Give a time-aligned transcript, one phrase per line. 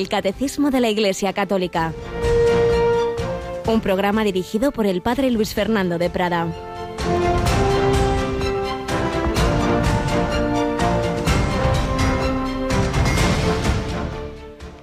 [0.00, 1.92] el Catecismo de la Iglesia Católica.
[3.66, 6.48] Un programa dirigido por el Padre Luis Fernando de Prada.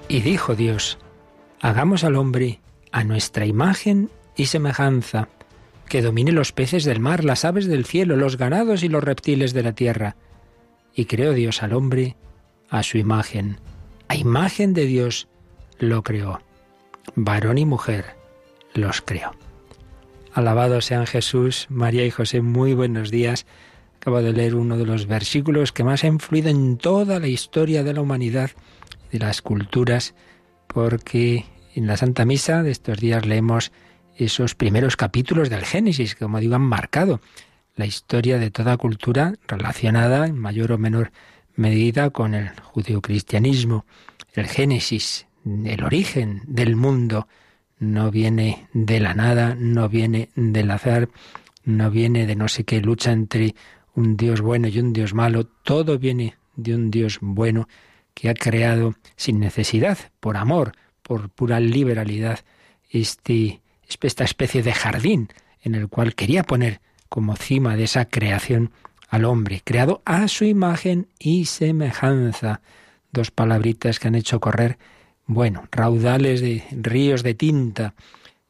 [0.06, 0.98] Y dijo Dios,
[1.60, 2.60] hagamos al hombre
[2.92, 5.28] a nuestra imagen y semejanza,
[5.88, 9.52] que domine los peces del mar, las aves del cielo, los ganados y los reptiles
[9.52, 10.14] de la tierra.
[10.94, 12.14] Y creó Dios al hombre
[12.70, 13.58] a su imagen.
[14.08, 15.28] A imagen de Dios
[15.78, 16.40] lo creó.
[17.14, 18.16] Varón y mujer
[18.74, 19.32] los creó.
[20.32, 23.46] Alabado sean Jesús, María y José, muy buenos días.
[23.96, 27.82] Acabo de leer uno de los versículos que más ha influido en toda la historia
[27.82, 28.50] de la humanidad
[29.12, 30.14] de las culturas,
[30.66, 33.72] porque en la Santa Misa de estos días leemos
[34.16, 37.20] esos primeros capítulos del Génesis, que como digo han marcado
[37.76, 41.12] la historia de toda cultura relacionada en mayor o menor
[41.58, 43.84] medida con el judeocristianismo.
[44.32, 47.26] El Génesis, el origen del mundo,
[47.78, 51.08] no viene de la nada, no viene del azar,
[51.64, 53.54] no viene de no sé qué lucha entre
[53.94, 57.68] un Dios bueno y un Dios malo, todo viene de un Dios bueno
[58.14, 60.72] que ha creado sin necesidad, por amor,
[61.02, 62.40] por pura liberalidad,
[62.90, 65.28] este, esta especie de jardín
[65.62, 68.70] en el cual quería poner como cima de esa creación
[69.08, 72.60] al hombre, creado a su imagen y semejanza.
[73.10, 74.78] Dos palabritas que han hecho correr,
[75.26, 77.94] bueno, raudales de ríos de tinta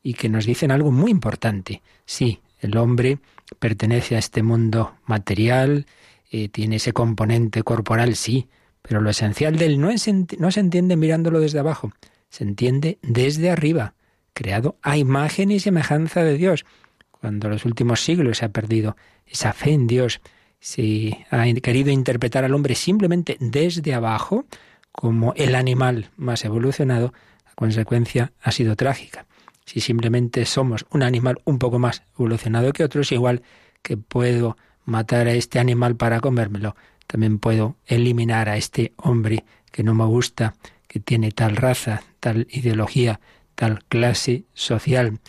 [0.02, 1.82] y que nos dicen algo muy importante.
[2.04, 3.18] Sí, el hombre
[3.58, 5.86] pertenece a este mundo material,
[6.30, 8.48] eh, tiene ese componente corporal, sí,
[8.82, 11.92] pero lo esencial de él no, no se entiende mirándolo desde abajo,
[12.30, 13.94] se entiende desde arriba,
[14.34, 16.66] creado a imagen y semejanza de Dios.
[17.10, 20.20] Cuando en los últimos siglos se ha perdido esa fe en Dios,
[20.60, 24.44] se ha querido interpretar al hombre simplemente desde abajo,
[24.92, 27.12] como el animal más evolucionado,
[27.46, 29.26] la consecuencia ha sido trágica.
[29.64, 33.42] Si simplemente somos un animal un poco más evolucionado que otros, igual
[33.82, 36.74] que puedo matar a este animal para comérmelo,
[37.06, 40.54] también puedo eliminar a este hombre que no me gusta,
[40.86, 43.20] que tiene tal raza, tal ideología,
[43.54, 45.20] tal clase social.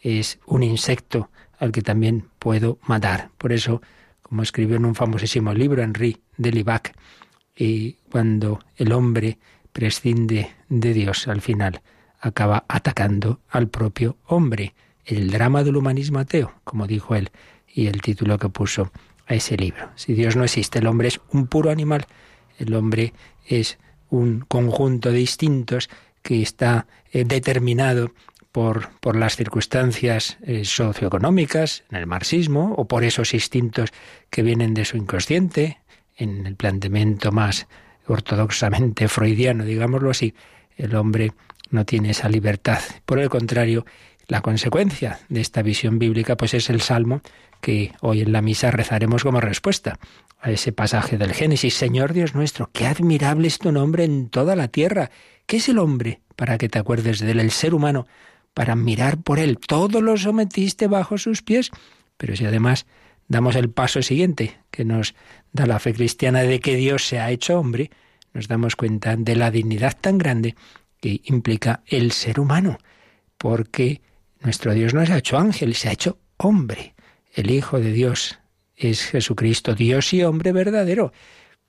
[0.00, 3.30] Es un insecto al que también puedo matar.
[3.36, 3.82] Por eso,
[4.28, 6.94] como escribió en un famosísimo libro Henri de Libac,
[7.56, 9.38] y cuando el hombre
[9.72, 11.82] prescinde de Dios al final,
[12.20, 14.74] acaba atacando al propio hombre.
[15.04, 17.30] El drama del humanismo ateo, como dijo él,
[17.66, 18.92] y el título que puso
[19.26, 19.90] a ese libro.
[19.94, 22.06] Si Dios no existe, el hombre es un puro animal,
[22.58, 23.14] el hombre
[23.46, 23.78] es
[24.10, 25.88] un conjunto de instintos
[26.22, 28.12] que está eh, determinado
[29.00, 33.90] por, las circunstancias eh, socioeconómicas en el marxismo o por esos instintos
[34.30, 35.78] que vienen de su inconsciente,
[36.16, 37.68] en el planteamiento más
[38.08, 40.34] ortodoxamente freudiano, digámoslo así,
[40.76, 41.34] el hombre
[41.70, 42.80] no tiene esa libertad.
[43.06, 43.86] Por el contrario,
[44.26, 47.20] la consecuencia de esta visión bíblica pues es el salmo
[47.60, 50.00] que hoy en la misa rezaremos como respuesta
[50.40, 51.74] a ese pasaje del Génesis.
[51.74, 55.12] Señor Dios nuestro, qué admirable es tu nombre en toda la tierra.
[55.46, 57.38] ¿Qué es el hombre para que te acuerdes de él?
[57.38, 58.08] El ser humano
[58.54, 59.58] para mirar por él.
[59.58, 61.70] Todo lo sometiste bajo sus pies.
[62.16, 62.86] Pero si además
[63.28, 65.14] damos el paso siguiente, que nos
[65.52, 67.90] da la fe cristiana de que Dios se ha hecho hombre,
[68.32, 70.56] nos damos cuenta de la dignidad tan grande
[71.00, 72.78] que implica el ser humano,
[73.36, 74.00] porque
[74.40, 76.94] nuestro Dios no se ha hecho ángel, se ha hecho hombre.
[77.34, 78.38] El Hijo de Dios
[78.76, 81.12] es Jesucristo, Dios y hombre verdadero.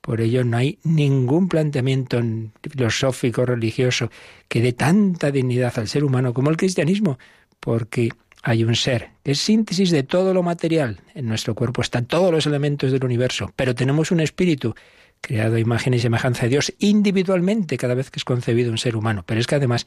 [0.09, 2.19] Por ello no hay ningún planteamiento
[2.67, 4.09] filosófico, religioso,
[4.47, 7.19] que dé tanta dignidad al ser humano como el cristianismo,
[7.59, 8.09] porque
[8.41, 10.99] hay un ser que es síntesis de todo lo material.
[11.13, 14.73] En nuestro cuerpo están todos los elementos del universo, pero tenemos un espíritu
[15.21, 18.95] creado a imagen y semejanza de Dios individualmente cada vez que es concebido un ser
[18.95, 19.21] humano.
[19.27, 19.85] Pero es que además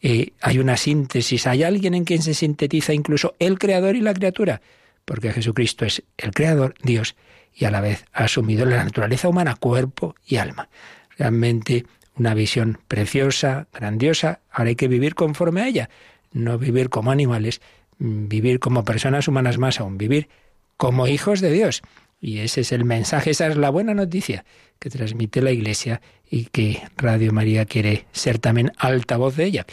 [0.00, 4.12] eh, hay una síntesis, hay alguien en quien se sintetiza incluso el creador y la
[4.12, 4.60] criatura
[5.04, 7.16] porque Jesucristo es el Creador, Dios,
[7.54, 10.68] y a la vez ha asumido la naturaleza humana, cuerpo y alma.
[11.18, 11.84] Realmente
[12.16, 15.90] una visión preciosa, grandiosa, ahora hay que vivir conforme a ella,
[16.32, 17.60] no vivir como animales,
[17.98, 20.28] mm, vivir como personas humanas más aún, vivir
[20.76, 21.82] como hijos de Dios.
[22.20, 24.44] Y ese es el mensaje, esa es la buena noticia
[24.78, 26.00] que transmite la Iglesia
[26.30, 29.66] y que Radio María quiere ser también altavoz de ella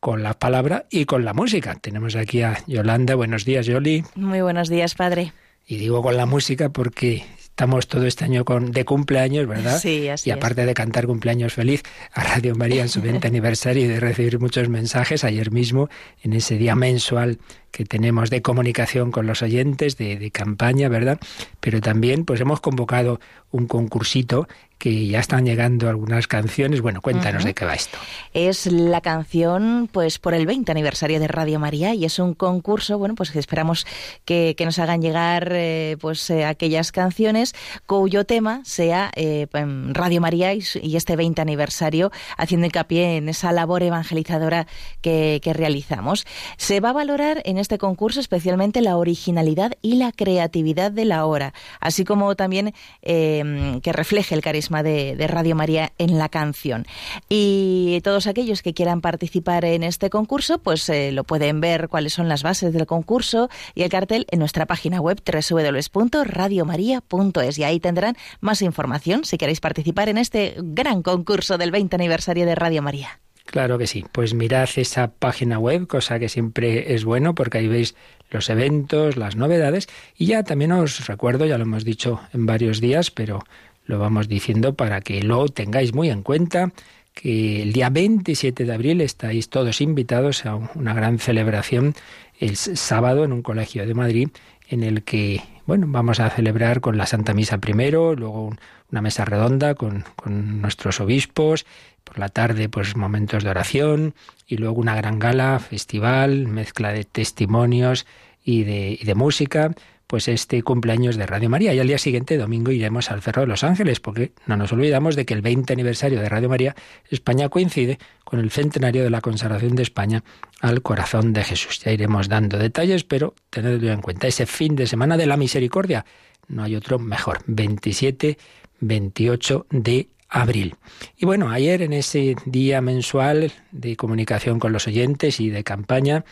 [0.00, 1.76] con la palabra y con la música.
[1.76, 3.14] Tenemos aquí a Yolanda.
[3.14, 4.02] Buenos días, Yoli.
[4.16, 5.32] Muy buenos días, padre.
[5.66, 9.78] Y digo con la música porque estamos todo este año con, de cumpleaños, ¿verdad?
[9.78, 11.82] Sí, así Y aparte de cantar cumpleaños feliz
[12.12, 15.88] a Radio María en su 20 aniversario y de recibir muchos mensajes, ayer mismo,
[16.22, 17.38] en ese día mensual
[17.72, 21.18] que tenemos de comunicación con los oyentes, de, de campaña, ¿verdad?
[21.58, 23.18] Pero también pues hemos convocado
[23.50, 24.46] un concursito
[24.82, 26.80] que ya están llegando algunas canciones.
[26.80, 27.96] Bueno, cuéntanos de qué va esto.
[28.34, 32.98] Es la canción, pues, por el 20 aniversario de Radio María y es un concurso,
[32.98, 33.86] bueno, pues esperamos
[34.24, 37.54] que, nos hagan llegar, eh, pues, eh, aquellas canciones
[37.86, 39.46] cuyo tema sea eh,
[39.92, 44.66] Radio María y, este 20 aniversario, haciendo hincapié en esa labor evangelizadora
[45.00, 46.26] que, que realizamos.
[46.56, 51.24] Se va a valorar en este concurso especialmente la originalidad y la creatividad de la
[51.24, 56.84] hora, así como también que refleje el carisma de, Radio María en la canción.
[57.28, 62.12] Y todos aquellos que quieran participar en este concurso, pues eh, lo pueden ver cuáles
[62.12, 67.80] son las bases del concurso y el cartel en nuestra página web www.radiomaria.es y ahí
[67.80, 72.82] tendrán más información si queréis participar en este gran concurso del 20 aniversario de Radio
[72.82, 73.20] María.
[73.46, 74.04] Claro que sí.
[74.12, 77.94] Pues mirad esa página web, cosa que siempre es bueno porque ahí veis
[78.30, 82.80] los eventos, las novedades y ya también os recuerdo, ya lo hemos dicho en varios
[82.80, 83.44] días, pero
[83.84, 86.72] lo vamos diciendo para que lo tengáis muy en cuenta
[87.14, 91.94] que el día 27 de abril estáis todos invitados a una gran celebración
[92.38, 94.28] el sábado en un colegio de Madrid
[94.68, 98.52] en el que bueno, vamos a celebrar con la Santa Misa primero, luego
[98.90, 101.66] una mesa redonda con, con nuestros obispos,
[102.04, 104.14] por la tarde pues momentos de oración
[104.46, 108.06] y luego una gran gala, festival, mezcla de testimonios
[108.44, 109.72] y de, música
[110.06, 111.72] pues este cumpleaños de Radio María.
[111.72, 115.16] Y al día siguiente, domingo, iremos al Cerro de los Ángeles, porque no nos olvidamos
[115.16, 116.76] de que el 20 aniversario de Radio María
[117.08, 120.22] España coincide con el centenario de la consagración de España
[120.60, 121.80] al corazón de Jesús.
[121.80, 126.04] Ya iremos dando detalles, pero tenedlo en cuenta, ese fin de semana de la misericordia,
[126.46, 128.36] no hay otro mejor, 27,
[128.80, 130.74] 28 de abril.
[131.16, 136.24] Y bueno, ayer en ese día mensual de comunicación con los oyentes y de campaña,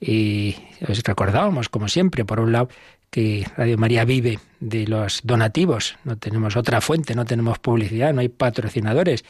[0.00, 0.54] y
[0.86, 2.68] os recordábamos, como siempre, por un lado,
[3.10, 8.20] que Radio María vive de los donativos, no tenemos otra fuente, no tenemos publicidad, no
[8.20, 9.24] hay patrocinadores.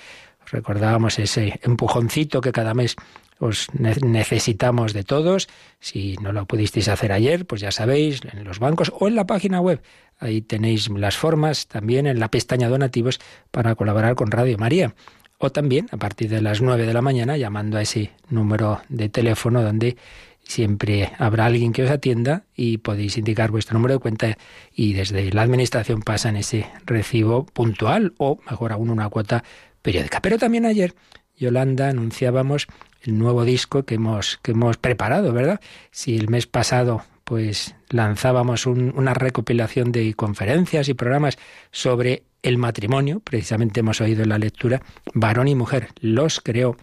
[0.50, 2.96] Recordábamos ese empujoncito que cada mes
[3.38, 5.48] os necesitamos de todos.
[5.80, 9.26] Si no lo pudisteis hacer ayer, pues ya sabéis, en los bancos o en la
[9.26, 9.82] página web.
[10.18, 14.94] Ahí tenéis las formas también en la pestaña donativos para colaborar con Radio María.
[15.38, 19.08] O también a partir de las 9 de la mañana llamando a ese número de
[19.08, 19.96] teléfono donde
[20.42, 24.38] siempre habrá alguien que os atienda y podéis indicar vuestro número de cuenta
[24.74, 29.44] y desde la administración pasan ese recibo puntual o mejor aún una cuota
[29.82, 30.20] periódica.
[30.20, 30.94] Pero también ayer,
[31.36, 32.66] Yolanda, anunciábamos
[33.02, 35.60] el nuevo disco que hemos, que hemos preparado, ¿verdad?
[35.90, 41.36] Si el mes pasado pues lanzábamos una recopilación de conferencias y programas
[41.70, 44.80] sobre el matrimonio, precisamente hemos oído en la lectura,
[45.12, 46.78] varón y mujer, los creó,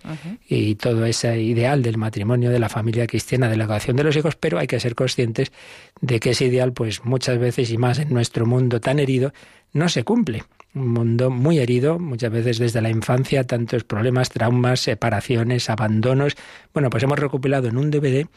[0.47, 4.15] y todo ese ideal del matrimonio, de la familia cristiana, de la educación de los
[4.15, 5.51] hijos, pero hay que ser conscientes
[5.99, 9.33] de que ese ideal, pues muchas veces y más en nuestro mundo tan herido,
[9.73, 10.43] no se cumple.
[10.75, 16.35] Un mundo muy herido, muchas veces desde la infancia, tantos problemas, traumas, separaciones, abandonos.
[16.73, 18.27] Bueno, pues hemos recopilado en un DVD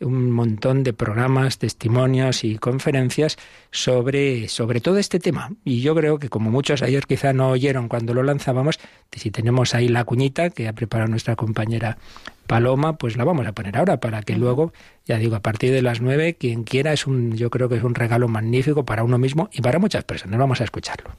[0.00, 3.36] un montón de programas, testimonios y conferencias
[3.70, 5.52] sobre, sobre todo este tema.
[5.64, 8.78] Y yo creo que como muchos ayer quizá no oyeron cuando lo lanzábamos,
[9.12, 11.98] si tenemos ahí la cuñita que ha preparado nuestra compañera
[12.46, 14.72] Paloma, pues la vamos a poner ahora para que luego,
[15.04, 17.84] ya digo, a partir de las nueve, quien quiera es un, yo creo que es
[17.84, 20.38] un regalo magnífico para uno mismo y para muchas personas.
[20.38, 21.12] Vamos a escucharlo.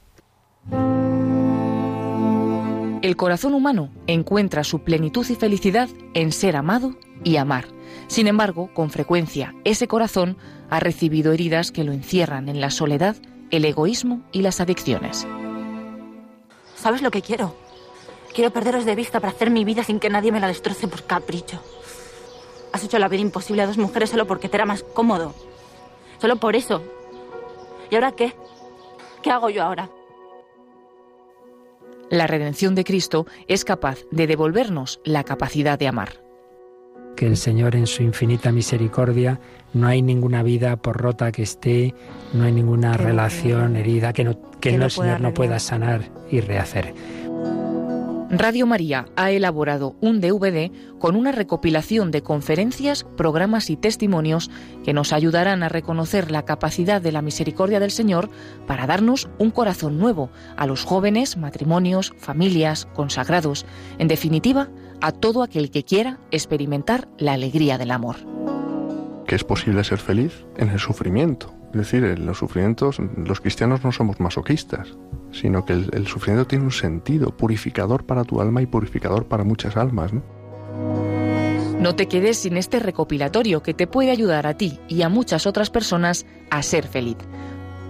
[3.04, 7.66] El corazón humano encuentra su plenitud y felicidad en ser amado y amar.
[8.06, 10.38] Sin embargo, con frecuencia, ese corazón
[10.70, 13.16] ha recibido heridas que lo encierran en la soledad,
[13.50, 15.26] el egoísmo y las adicciones.
[16.76, 17.54] ¿Sabes lo que quiero?
[18.34, 21.04] Quiero perderos de vista para hacer mi vida sin que nadie me la destroce por
[21.04, 21.62] capricho.
[22.72, 25.34] Has hecho la vida imposible a dos mujeres solo porque te era más cómodo.
[26.18, 26.82] Solo por eso.
[27.90, 28.34] ¿Y ahora qué?
[29.22, 29.88] ¿Qué hago yo ahora?
[32.14, 36.10] La redención de Cristo es capaz de devolvernos la capacidad de amar.
[37.16, 39.40] Que el Señor en su infinita misericordia
[39.72, 41.92] no hay ninguna vida por rota que esté,
[42.32, 46.94] no hay ninguna relación herida que, no, que, el Señor no pueda sanar y rehacer.
[48.38, 54.50] Radio María ha elaborado un DVD con una recopilación de conferencias, programas y testimonios
[54.82, 58.30] que nos ayudarán a reconocer la capacidad de la misericordia del Señor
[58.66, 63.66] para darnos un corazón nuevo a los jóvenes, matrimonios, familias, consagrados,
[63.98, 64.68] en definitiva,
[65.00, 68.16] a todo aquel que quiera experimentar la alegría del amor.
[69.26, 71.53] Que es posible ser feliz en el sufrimiento.
[71.74, 74.96] Es decir, en los sufrimientos, los cristianos no somos masoquistas,
[75.32, 79.76] sino que el, sufrimiento tiene un sentido purificador para tu alma y purificador para muchas
[79.76, 80.12] almas.
[80.12, 80.22] ¿no?
[81.80, 85.48] No te quedes sin este recopilatorio que te puede ayudar a ti y a muchas
[85.48, 87.16] otras personas a ser feliz.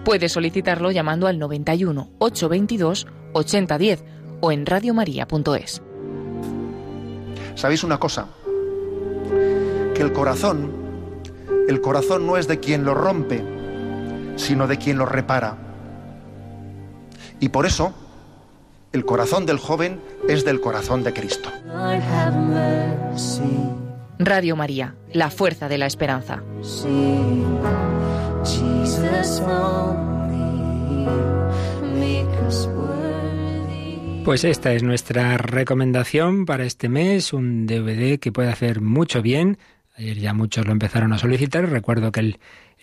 [0.02, 4.04] Puedes solicitarlo llamando al 91 822 8010
[4.40, 5.82] o en radiomaria.es.
[7.54, 8.28] ¿Sabéis una cosa?
[9.94, 10.72] Que el corazón,
[11.68, 13.53] el corazón no es de quien lo rompe,
[14.36, 15.56] sino de quien lo repara.
[17.40, 17.92] Y por eso,
[18.92, 21.50] el corazón del joven es del corazón de Cristo.
[24.18, 26.42] Radio María, la fuerza de la esperanza.
[34.24, 39.58] Pues esta es nuestra recomendación para este mes, un DVD que puede hacer mucho bien.
[39.96, 41.68] Ayer ya muchos lo empezaron a solicitar.
[41.68, 42.38] Recuerdo que el,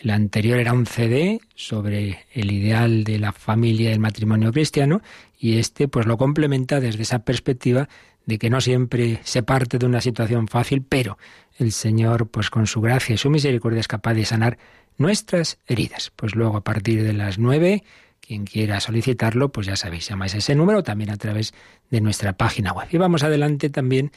[0.10, 5.01] anterior era un CD sobre el ideal de la familia y el matrimonio cristiano
[5.38, 7.89] y este pues lo complementa desde esa perspectiva
[8.25, 11.18] de que no siempre se parte de una situación fácil, pero
[11.58, 14.58] el Señor pues con su gracia y su misericordia es capaz de sanar
[14.98, 16.12] nuestras heridas.
[16.15, 17.84] Pues luego a partir de las nueve,
[18.22, 21.53] quien quiera solicitarlo, pues ya sabéis, llamáis ese número también a través
[21.89, 22.88] de nuestra página web.
[22.91, 24.12] Y vamos adelante también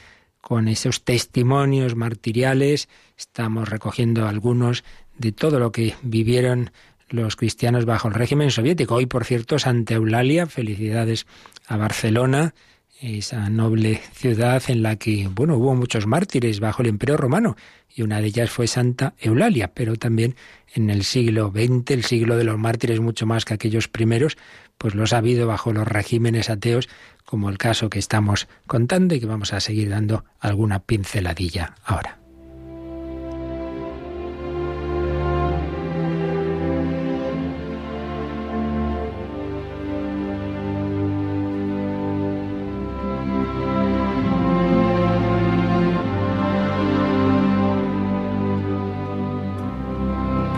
[0.44, 2.90] con esos testimonios martiriales.
[3.16, 4.84] Estamos recogiendo algunos
[5.16, 6.70] de todo lo que vivieron
[7.08, 8.96] los cristianos bajo el régimen soviético.
[8.96, 11.26] Hoy, por cierto, Santa Eulalia, felicidades
[11.66, 12.54] a Barcelona,
[13.00, 17.56] esa noble ciudad en la que, bueno, hubo muchos mártires bajo el Imperio Romano,
[17.94, 20.36] y una de ellas fue Santa Eulalia, pero también
[20.74, 24.36] en el siglo XX, el siglo de los mártires mucho más que aquellos primeros,
[24.78, 26.88] pues los ha habido bajo los regímenes ateos,
[27.24, 32.18] como el caso que estamos contando y que vamos a seguir dando alguna pinceladilla ahora.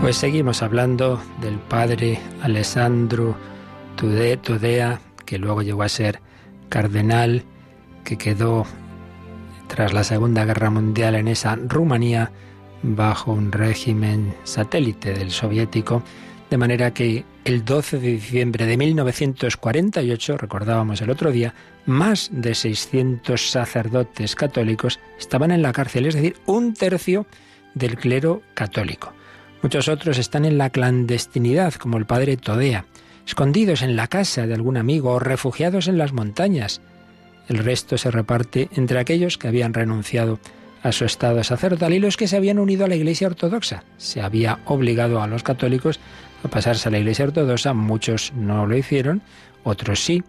[0.07, 3.35] Pues seguimos hablando del padre Alessandro
[3.97, 6.21] Tudea, que luego llegó a ser
[6.69, 7.43] cardenal,
[8.03, 8.65] que quedó
[9.67, 12.31] tras la Segunda Guerra Mundial en esa Rumanía
[12.83, 16.03] bajo un régimen satélite del soviético,
[16.49, 21.53] de manera que el 12 de diciembre de 1948, recordábamos el otro día,
[21.85, 27.25] más de 600 sacerdotes católicos estaban en la cárcel, es decir, un tercio
[27.73, 29.13] del clero católico.
[29.63, 32.85] Muchos otros están en la clandestinidad, como el padre Todea,
[33.27, 36.81] escondidos en la casa de algún amigo o refugiados en las montañas.
[37.49, 40.39] El resto se reparte entre aquellos que habían renunciado
[40.81, 43.83] a su estado sacerdotal y los que se habían unido a la Iglesia Ortodoxa.
[43.97, 45.99] Se había obligado a los católicos
[46.43, 49.21] a pasarse a la Iglesia Ortodoxa, muchos no lo hicieron,
[49.63, 50.23] otros sí,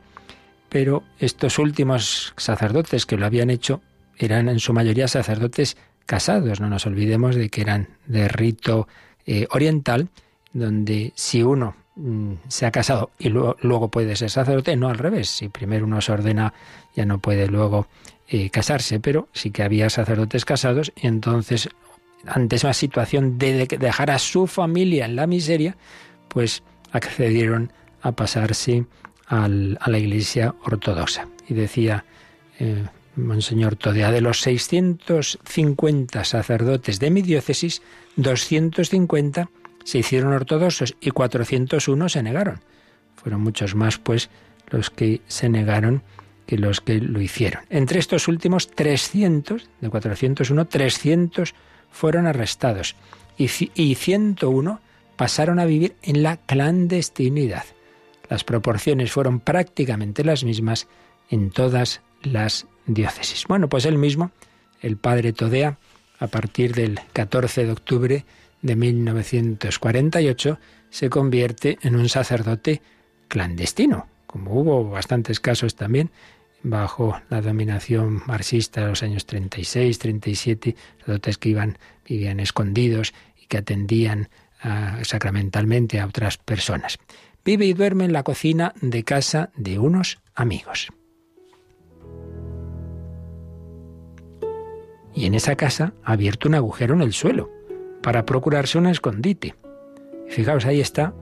[0.68, 3.80] pero estos últimos sacerdotes que lo habían hecho
[4.16, 8.88] eran en su mayoría sacerdotes casados, no nos olvidemos de que eran de rito
[9.24, 10.08] eh, oriental,
[10.52, 15.28] donde si uno mm, se ha casado y luego, puede ser sacerdote, no al revés,
[15.28, 16.54] si primero uno se ordena
[16.94, 17.86] ya no puede luego
[18.28, 21.68] eh, casarse, pero sí que había sacerdotes casados y entonces
[22.26, 25.76] ante esa situación de, dejar a su familia en la miseria,
[26.28, 26.62] pues
[26.92, 28.86] accedieron a pasarse
[29.26, 31.28] a la iglesia ortodoxa.
[31.48, 32.04] Y decía
[32.58, 32.86] eh,
[33.16, 37.82] Monseñor Todea, de los 650 sacerdotes de mi diócesis,
[38.16, 39.50] 250
[39.88, 42.60] se hicieron ortodoxos y 401 se negaron.
[43.16, 44.28] Fueron muchos más, pues,
[44.68, 46.02] los que se negaron
[46.46, 47.62] que los que lo hicieron.
[47.70, 51.54] Entre estos últimos, 300, de 401, 300
[51.90, 52.96] fueron arrestados
[53.38, 54.78] y, y 101
[55.16, 57.64] pasaron a vivir en la clandestinidad.
[58.28, 60.86] Las proporciones fueron prácticamente las mismas
[61.30, 63.46] en todas las diócesis.
[63.48, 64.32] Bueno, pues él mismo,
[64.82, 65.78] el padre Todea,
[66.18, 68.24] a partir del 14 de octubre
[68.62, 70.58] de 1948,
[70.90, 72.82] se convierte en un sacerdote
[73.28, 76.10] clandestino, como hubo bastantes casos también
[76.62, 83.46] bajo la dominación marxista de los años 36, 37, sacerdotes que iban, vivían escondidos y
[83.46, 84.28] que atendían
[84.62, 86.98] ah, sacramentalmente a otras personas.
[87.44, 90.88] Vive y duerme en la cocina de casa de unos amigos.
[95.18, 97.50] y en esa casa ha abierto un agujero en el suelo
[98.02, 99.54] para procurarse un escondite.
[100.28, 101.14] fijaos, ahí está,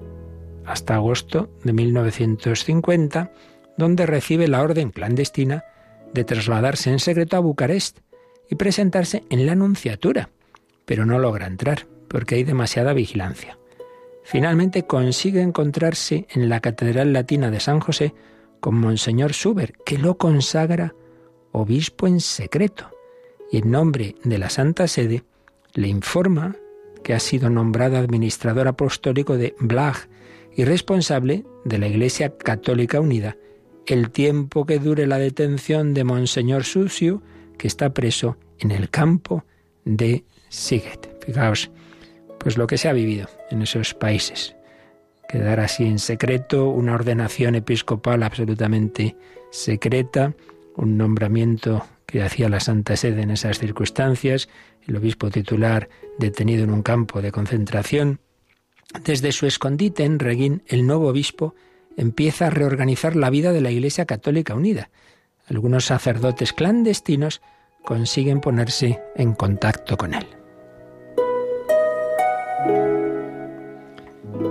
[0.65, 3.33] hasta agosto de 1950,
[3.77, 5.65] donde recibe la orden clandestina
[6.13, 8.01] de trasladarse en secreto a Bucarest
[8.51, 10.31] y presentarse en la Anunciatura,
[10.85, 13.59] pero no logra entrar porque hay demasiada vigilancia.
[14.23, 18.15] Finalmente consigue encontrarse en la Catedral Latina de San José
[18.61, 20.95] con Monseñor Suber, que lo consagra
[21.53, 22.91] obispo en secreto
[23.51, 25.25] y en nombre de la Santa Sede
[25.75, 26.57] le informa
[27.07, 29.95] que ha sido nombrado administrador apostólico de Blag
[30.57, 33.37] y responsable de la Iglesia Católica Unida
[33.87, 37.23] el tiempo que dure la detención de Monseñor Sucio,
[37.59, 39.45] que está preso en el campo
[39.85, 41.25] de Siget.
[41.25, 41.71] Fijaos,
[42.41, 44.57] pues lo que se ha vivido en esos países.
[45.29, 49.15] Quedar así en secreto, una ordenación episcopal absolutamente
[49.53, 50.35] secreta,
[50.75, 51.87] un nombramiento
[52.17, 54.49] que hacía la Santa Sede en esas circunstancias,
[54.87, 58.21] el obispo titular detenido en un campo de concentración.
[59.05, 61.55] Desde su escondite en Reguín, el nuevo obispo
[61.95, 64.89] empieza a reorganizar la vida de la Iglesia Católica Unida.
[65.47, 67.43] Algunos sacerdotes clandestinos
[67.85, 70.27] consiguen ponerse en contacto con él.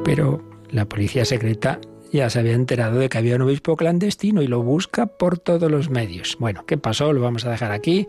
[0.04, 1.80] Pero la policía secreta
[2.16, 5.70] ya se había enterado de que había un obispo clandestino y lo busca por todos
[5.70, 6.38] los medios.
[6.40, 7.14] Bueno, ¿qué pasó?
[7.14, 8.08] Lo vamos a dejar aquí,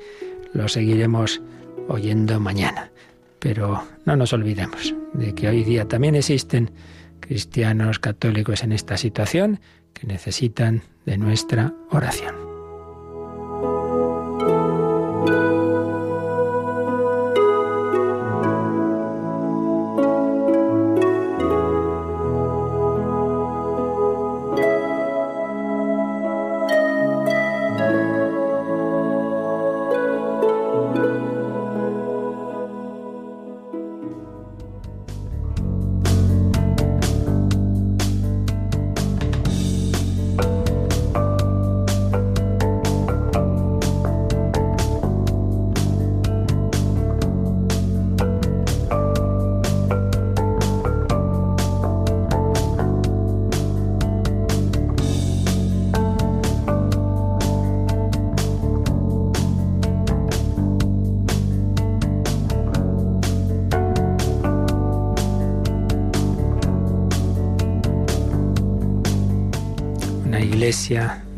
[0.52, 1.42] lo seguiremos
[1.88, 2.90] oyendo mañana.
[3.38, 6.70] Pero no nos olvidemos de que hoy día también existen
[7.20, 9.60] cristianos católicos en esta situación
[9.92, 12.45] que necesitan de nuestra oración.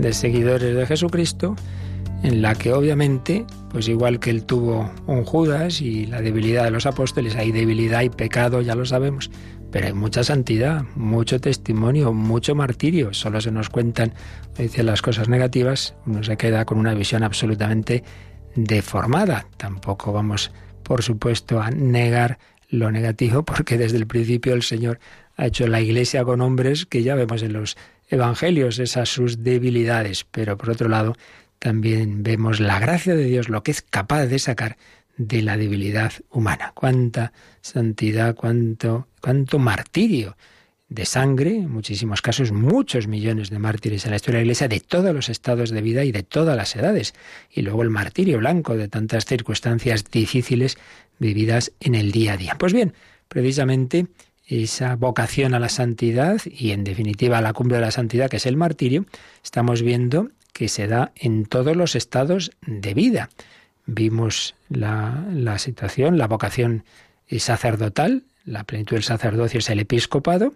[0.08, 1.54] De seguidores de Jesucristo,
[2.22, 6.70] en la que obviamente, pues igual que él tuvo un Judas y la debilidad de
[6.70, 9.30] los apóstoles, hay debilidad y pecado, ya lo sabemos,
[9.70, 13.12] pero hay mucha santidad, mucho testimonio, mucho martirio.
[13.12, 14.14] Solo se nos cuentan,
[14.56, 18.02] dicen las cosas negativas, uno se queda con una visión absolutamente
[18.56, 19.46] deformada.
[19.58, 20.52] Tampoco vamos,
[20.84, 22.38] por supuesto, a negar
[22.70, 25.00] lo negativo, porque desde el principio el Señor
[25.36, 27.76] ha hecho la iglesia con hombres que ya vemos en los
[28.08, 31.16] evangelios, esas sus debilidades, pero por otro lado
[31.58, 34.76] también vemos la gracia de Dios, lo que es capaz de sacar
[35.16, 36.72] de la debilidad humana.
[36.74, 40.36] Cuánta santidad, cuánto, cuánto martirio
[40.88, 44.68] de sangre, en muchísimos casos muchos millones de mártires en la historia de la Iglesia
[44.68, 47.14] de todos los estados de vida y de todas las edades.
[47.50, 50.78] Y luego el martirio blanco de tantas circunstancias difíciles
[51.18, 52.56] vividas en el día a día.
[52.58, 52.94] Pues bien,
[53.28, 54.06] precisamente
[54.48, 58.38] esa vocación a la santidad y en definitiva a la cumbre de la santidad que
[58.38, 59.04] es el martirio,
[59.44, 63.28] estamos viendo que se da en todos los estados de vida.
[63.86, 66.84] Vimos la, la situación, la vocación
[67.30, 70.54] sacerdotal, la plenitud del sacerdocio es el episcopado,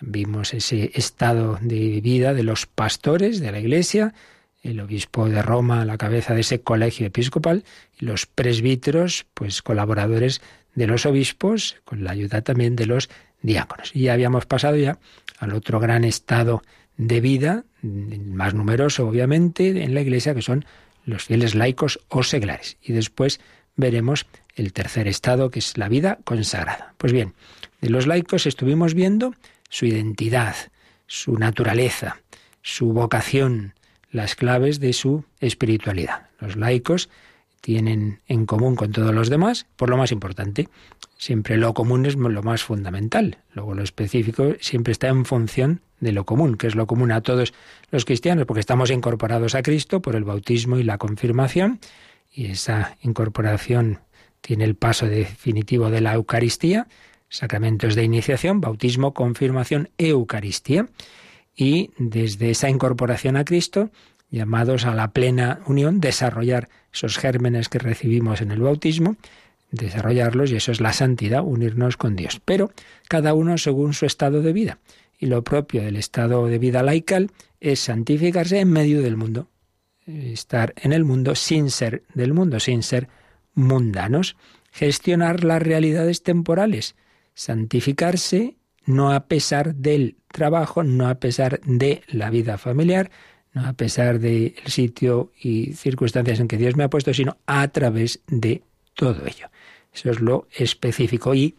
[0.00, 4.14] vimos ese estado de vida de los pastores de la iglesia,
[4.62, 7.64] el obispo de Roma a la cabeza de ese colegio episcopal
[8.00, 10.40] y los presbíteros, pues colaboradores
[10.74, 13.08] de los obispos, con la ayuda también de los
[13.42, 13.90] diáconos.
[13.94, 14.98] Y ya habíamos pasado ya
[15.38, 16.62] al otro gran estado
[16.96, 20.64] de vida, más numeroso obviamente en la Iglesia, que son
[21.04, 22.76] los fieles laicos o seglares.
[22.82, 23.40] Y después
[23.76, 26.94] veremos el tercer estado, que es la vida consagrada.
[26.98, 27.34] Pues bien,
[27.80, 29.34] de los laicos estuvimos viendo
[29.68, 30.54] su identidad,
[31.06, 32.18] su naturaleza,
[32.62, 33.74] su vocación,
[34.10, 36.28] las claves de su espiritualidad.
[36.38, 37.08] Los laicos
[37.64, 40.68] tienen en común con todos los demás, por lo más importante.
[41.16, 43.38] Siempre lo común es lo más fundamental.
[43.54, 47.22] Luego lo específico siempre está en función de lo común, que es lo común a
[47.22, 47.54] todos
[47.90, 51.80] los cristianos, porque estamos incorporados a Cristo por el bautismo y la confirmación,
[52.30, 54.00] y esa incorporación
[54.42, 56.86] tiene el paso definitivo de la Eucaristía,
[57.30, 60.86] sacramentos de iniciación, bautismo, confirmación, Eucaristía,
[61.56, 63.88] y desde esa incorporación a Cristo
[64.30, 69.16] llamados a la plena unión, desarrollar esos gérmenes que recibimos en el bautismo,
[69.72, 72.40] desarrollarlos y eso es la santidad, unirnos con Dios.
[72.44, 72.72] Pero
[73.08, 74.78] cada uno según su estado de vida.
[75.18, 77.30] Y lo propio del estado de vida laical
[77.60, 79.48] es santificarse en medio del mundo,
[80.06, 83.08] estar en el mundo sin ser del mundo, sin ser
[83.54, 84.36] mundanos,
[84.70, 86.94] gestionar las realidades temporales,
[87.34, 93.10] santificarse no a pesar del trabajo, no a pesar de la vida familiar,
[93.54, 97.66] no a pesar del sitio y circunstancias en que Dios me ha puesto, sino a
[97.68, 98.62] través de
[98.94, 99.48] todo ello.
[99.92, 101.34] Eso es lo específico.
[101.34, 101.54] Y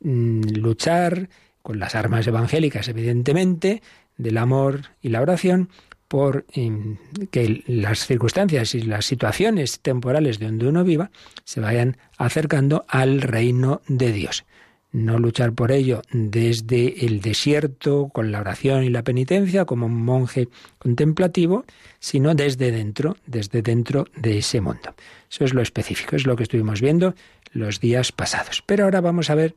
[0.00, 1.28] mm, luchar
[1.62, 3.82] con las armas evangélicas, evidentemente,
[4.16, 5.68] del amor y la oración,
[6.06, 6.96] por em,
[7.30, 11.10] que las circunstancias y las situaciones temporales de donde uno viva
[11.44, 14.44] se vayan acercando al reino de Dios.
[14.92, 20.04] No luchar por ello desde el desierto con la oración y la penitencia como un
[20.04, 20.48] monje
[20.78, 21.64] contemplativo,
[22.00, 24.94] sino desde dentro, desde dentro de ese mundo.
[25.30, 27.14] Eso es lo específico, es lo que estuvimos viendo
[27.52, 28.62] los días pasados.
[28.66, 29.54] Pero ahora vamos a ver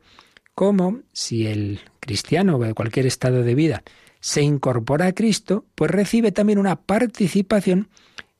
[0.54, 3.82] cómo si el cristiano o de cualquier estado de vida
[4.20, 7.88] se incorpora a Cristo, pues recibe también una participación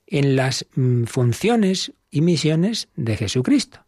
[0.06, 3.83] en las mm, funciones y misiones de Jesucristo.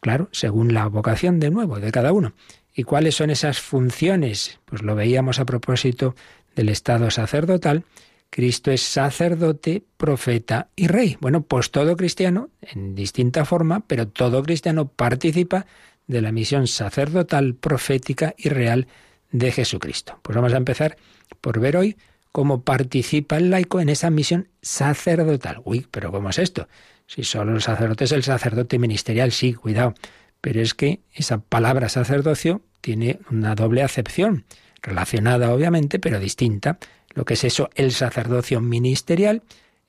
[0.00, 2.32] Claro, según la vocación de nuevo de cada uno.
[2.74, 4.60] ¿Y cuáles son esas funciones?
[4.66, 6.14] Pues lo veíamos a propósito
[6.54, 7.84] del estado sacerdotal.
[8.30, 11.16] Cristo es sacerdote, profeta y rey.
[11.20, 15.66] Bueno, pues todo cristiano, en distinta forma, pero todo cristiano participa
[16.06, 18.88] de la misión sacerdotal, profética y real
[19.30, 20.18] de Jesucristo.
[20.22, 20.96] Pues vamos a empezar
[21.40, 21.96] por ver hoy
[22.32, 25.62] cómo participa el laico en esa misión sacerdotal.
[25.64, 26.68] Uy, pero ¿cómo es esto?
[27.06, 29.94] Si solo el sacerdote es el sacerdote ministerial, sí, cuidado.
[30.40, 34.44] Pero es que esa palabra sacerdocio tiene una doble acepción,
[34.82, 36.78] relacionada obviamente, pero distinta.
[37.14, 39.42] Lo que es eso, el sacerdocio ministerial,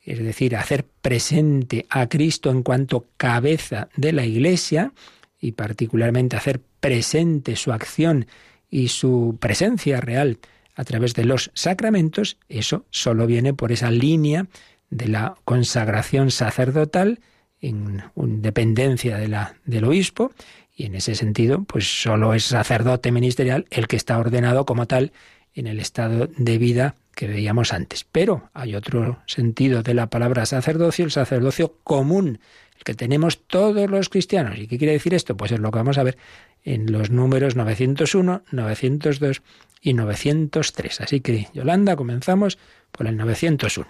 [0.03, 4.93] es decir, hacer presente a Cristo en cuanto cabeza de la Iglesia
[5.39, 8.27] y particularmente hacer presente su acción
[8.69, 10.39] y su presencia real
[10.75, 14.47] a través de los sacramentos, eso solo viene por esa línea
[14.89, 17.19] de la consagración sacerdotal
[17.60, 18.04] en
[18.41, 20.32] dependencia de la, del obispo
[20.76, 25.12] y en ese sentido pues solo es sacerdote ministerial el que está ordenado como tal
[25.56, 28.06] en el estado de vida que veíamos antes.
[28.10, 32.39] Pero hay otro sentido de la palabra sacerdocio, el sacerdocio común,
[32.78, 34.60] el que tenemos todos los cristianos.
[34.60, 35.36] ¿Y qué quiere decir esto?
[35.36, 36.17] Pues es lo que vamos a ver
[36.63, 39.41] en los números 901, 902
[39.82, 41.02] y 903.
[41.02, 42.60] Así que, Yolanda, comenzamos
[42.91, 43.88] por el 901.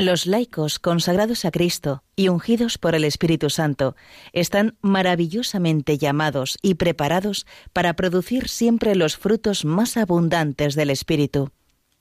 [0.00, 3.96] Los laicos consagrados a Cristo y ungidos por el Espíritu Santo
[4.32, 11.50] están maravillosamente llamados y preparados para producir siempre los frutos más abundantes del Espíritu.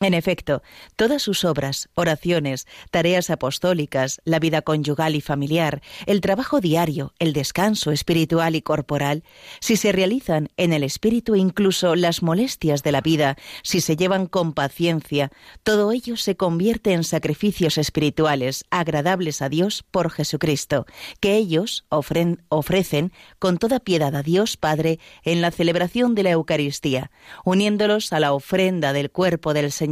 [0.01, 0.63] En efecto,
[0.95, 7.33] todas sus obras, oraciones, tareas apostólicas, la vida conyugal y familiar, el trabajo diario, el
[7.33, 9.25] descanso espiritual y corporal,
[9.59, 14.27] si se realizan en el espíritu incluso las molestias de la vida, si se llevan
[14.27, 15.31] con paciencia,
[15.63, 20.85] todo ello se convierte en sacrificios espirituales agradables a Dios por Jesucristo,
[21.19, 27.12] que ellos ofrecen con toda piedad a Dios Padre en la celebración de la Eucaristía,
[27.43, 29.88] uniéndolos a la ofrenda del cuerpo del Señor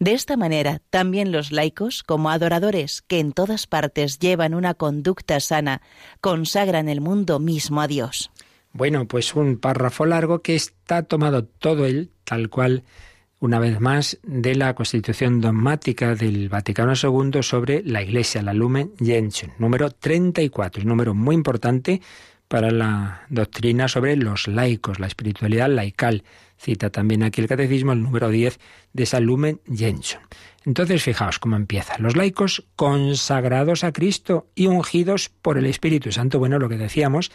[0.00, 5.40] de esta manera, también los laicos, como adoradores que en todas partes llevan una conducta
[5.40, 5.82] sana,
[6.20, 8.30] consagran el mundo mismo a Dios.
[8.72, 12.84] Bueno, pues un párrafo largo que está tomado todo él, tal cual,
[13.40, 18.92] una vez más, de la Constitución dogmática del Vaticano II sobre la Iglesia, la Lumen
[18.98, 22.00] Gentium, número 34, un número muy importante
[22.46, 26.24] para la doctrina sobre los laicos, la espiritualidad laical.
[26.58, 28.58] Cita también aquí el Catecismo, el número 10
[28.92, 30.20] de San Lumen Gentium.
[30.64, 31.96] Entonces, fijaos cómo empieza.
[31.98, 36.38] Los laicos consagrados a Cristo y ungidos por el Espíritu Santo.
[36.38, 37.30] Bueno, lo que decíamos,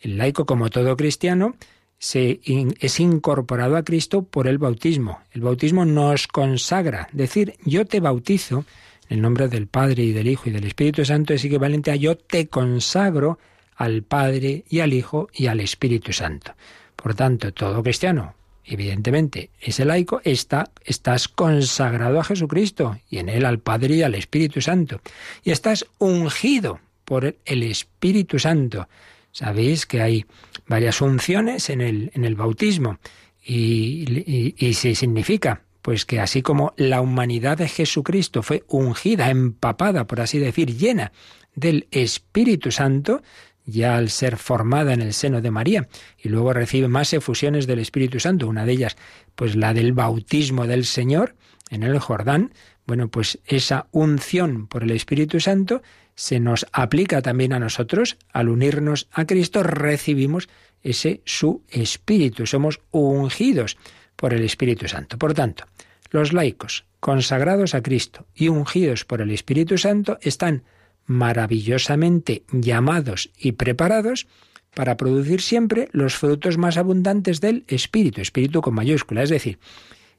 [0.00, 1.54] el laico, como todo cristiano,
[1.98, 5.20] se es incorporado a Cristo por el bautismo.
[5.30, 7.08] El bautismo nos consagra.
[7.12, 8.64] Decir, yo te bautizo,
[9.08, 11.96] en el nombre del Padre y del Hijo y del Espíritu Santo, es equivalente a
[11.96, 13.38] yo te consagro
[13.76, 16.54] al Padre y al Hijo y al Espíritu Santo.
[16.96, 23.44] Por tanto, todo cristiano, evidentemente, ese laico, está, estás consagrado a Jesucristo y en él
[23.44, 25.00] al Padre y al Espíritu Santo.
[25.42, 28.88] Y estás ungido por el Espíritu Santo.
[29.32, 30.26] Sabéis que hay
[30.66, 32.98] varias unciones en el, en el bautismo
[33.44, 39.30] y, y, y se significa pues que así como la humanidad de Jesucristo fue ungida,
[39.30, 41.12] empapada, por así decir, llena
[41.54, 43.22] del Espíritu Santo,
[43.64, 47.78] ya al ser formada en el seno de María y luego recibe más efusiones del
[47.78, 48.96] Espíritu Santo, una de ellas
[49.34, 51.34] pues la del bautismo del Señor
[51.70, 52.52] en el Jordán,
[52.86, 55.82] bueno, pues esa unción por el Espíritu Santo
[56.14, 60.48] se nos aplica también a nosotros, al unirnos a Cristo recibimos
[60.82, 63.78] ese su Espíritu, somos ungidos
[64.16, 65.16] por el Espíritu Santo.
[65.16, 65.64] Por tanto,
[66.10, 70.64] los laicos consagrados a Cristo y ungidos por el Espíritu Santo están
[71.12, 74.26] maravillosamente llamados y preparados
[74.74, 79.22] para producir siempre los frutos más abundantes del Espíritu, Espíritu con mayúscula.
[79.22, 79.58] Es decir,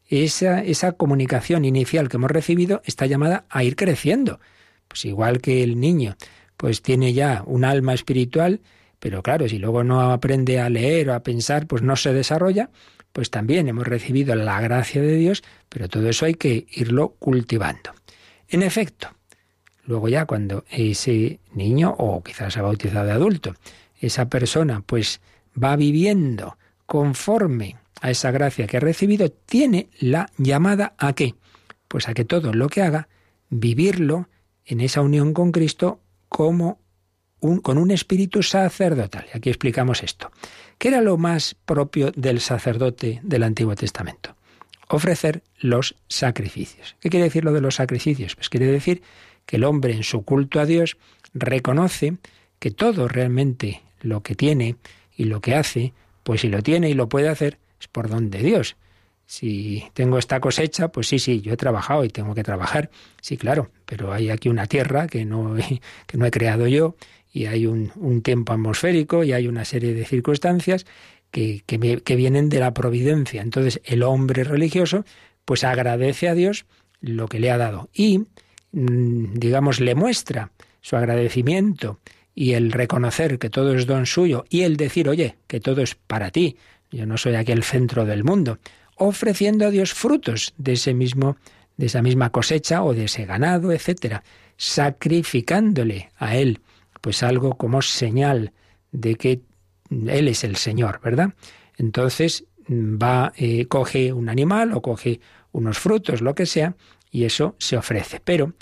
[0.08, 4.40] esa, esa comunicación inicial que hemos recibido está llamada a ir creciendo.
[4.88, 6.16] Pues igual que el niño,
[6.56, 8.62] pues tiene ya un alma espiritual,
[9.00, 12.70] pero claro, si luego no aprende a leer o a pensar, pues no se desarrolla,
[13.12, 17.92] pues también hemos recibido la gracia de Dios, pero todo eso hay que irlo cultivando.
[18.48, 19.10] En efecto,
[19.86, 23.54] luego ya cuando ese niño, o quizás ha bautizado de adulto,
[24.00, 25.22] esa persona pues
[25.62, 31.36] va viviendo conforme a esa gracia que ha recibido, tiene la llamada a qué?
[31.88, 33.08] Pues a que todo lo que haga,
[33.50, 34.28] vivirlo
[34.66, 36.80] en esa unión con Cristo como
[37.40, 39.26] un, con un espíritu sacerdotal.
[39.34, 40.32] Aquí explicamos esto.
[40.78, 44.36] ¿Qué era lo más propio del sacerdote del Antiguo Testamento?
[44.90, 46.96] Ofrecer los sacrificios.
[47.00, 48.36] ¿Qué quiere decir lo de los sacrificios?
[48.36, 49.02] Pues quiere decir
[49.46, 50.98] que el hombre en su culto a Dios
[51.34, 52.18] reconoce
[52.60, 54.76] que todo realmente lo que tiene
[55.16, 58.30] y lo que hace, pues si lo tiene y lo puede hacer, es por don
[58.30, 58.76] de Dios.
[59.26, 62.90] Si tengo esta cosecha, pues sí, sí, yo he trabajado y tengo que trabajar.
[63.22, 65.56] Sí, claro, pero hay aquí una tierra que no,
[66.08, 66.96] que no he creado yo
[67.32, 70.86] y hay un, un tiempo atmosférico y hay una serie de circunstancias
[71.32, 73.42] que, que, vienen de la providencia.
[73.42, 75.04] Entonces el hombre religioso
[75.46, 76.66] pues agradece a Dios
[77.02, 78.28] lo que le ha dado y,
[78.74, 82.00] digamos, le muestra su agradecimiento
[82.36, 85.96] y el reconocer que todo es don suyo y el decir, oye, que todo es
[85.96, 86.58] para ti,
[86.92, 88.58] yo no soy aquí el centro del mundo,
[88.96, 91.38] ofreciendo a Dios frutos de ese mismo
[91.78, 94.24] de esa misma cosecha o de ese ganado, etcétera,
[94.58, 96.62] sacrificándole a él
[97.02, 98.54] pues algo como señal
[98.92, 99.42] de que
[99.90, 101.34] él es el Señor, ¿verdad?
[101.78, 105.20] Entonces va eh, coge un animal o coge
[105.52, 106.76] unos frutos, lo que sea,
[107.14, 108.20] y eso se ofrece.
[108.22, 108.54] Pero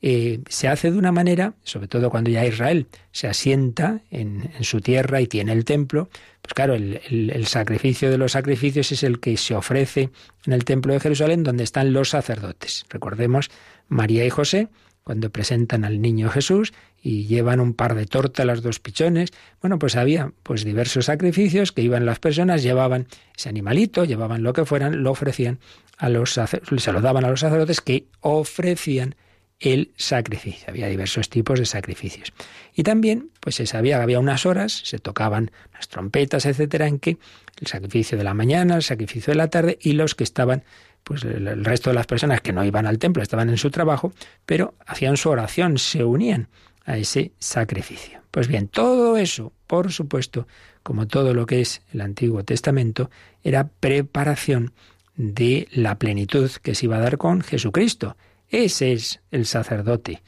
[0.00, 4.80] eh, se hace de una manera, sobre todo cuando ya Israel se asienta en, su
[4.80, 6.08] tierra y tiene el templo,
[6.40, 10.10] pues claro, el, el, sacrificio de los sacrificios es el que se ofrece
[10.46, 12.86] en el templo de Jerusalén donde están los sacerdotes.
[12.88, 13.50] Recordemos
[13.88, 14.68] María y José
[15.08, 19.30] cuando presentan al niño Jesús y llevan un par de tortas, las dos pichones.
[19.60, 24.52] Bueno, pues había pues diversos sacrificios que iban las personas, llevaban ese animalito, llevaban lo
[24.52, 25.60] que fueran, lo ofrecían
[25.98, 29.16] a los daban a los sacerdotes que ofrecían
[29.60, 30.66] el sacrificio.
[30.68, 32.32] Había diversos tipos de sacrificios.
[32.74, 37.00] Y también, pues se sabía que había unas horas, se tocaban las trompetas, etcétera, en
[37.00, 37.18] que
[37.60, 40.62] el sacrificio de la mañana, el sacrificio de la tarde y los que estaban,
[41.02, 44.12] pues el resto de las personas que no iban al templo, estaban en su trabajo,
[44.46, 46.48] pero hacían su oración, se unían
[46.84, 48.20] a ese sacrificio.
[48.30, 50.46] Pues bien, todo eso, por supuesto,
[50.84, 53.10] como todo lo que es el Antiguo Testamento,
[53.42, 54.72] era preparación
[55.18, 58.16] de la plenitud que se iba a dar con Jesucristo
[58.50, 60.22] ese es el sacerdote,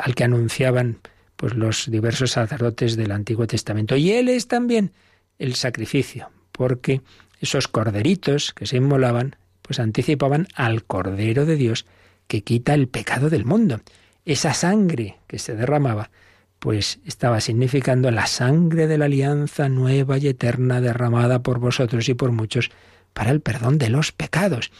[0.00, 0.98] al que anunciaban
[1.36, 3.96] pues, los diversos sacerdotes del Antiguo Testamento.
[3.96, 4.92] Y él es también
[5.38, 7.02] el sacrificio, porque
[7.40, 11.86] esos corderitos que se inmolaban, pues anticipaban al Cordero de Dios
[12.26, 13.80] que quita el pecado del mundo.
[14.24, 16.10] Esa sangre que se derramaba,
[16.58, 22.14] pues estaba significando la sangre de la alianza nueva y eterna derramada por vosotros y
[22.14, 22.70] por muchos
[23.12, 24.70] para el perdón de los pecados.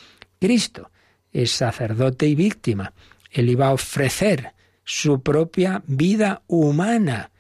[0.41, 0.91] Cristo
[1.33, 2.93] es sacerdote y víctima.
[3.31, 4.53] Él iba a ofrecer
[4.85, 7.31] su propia vida humana,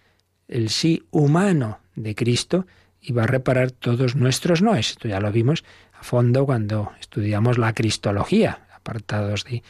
[0.46, 2.66] el sí humano de Cristo,
[3.00, 4.90] iba a reparar todos nuestros noes.
[4.90, 9.62] Esto ya lo vimos a fondo cuando estudiamos la cristología, apartados de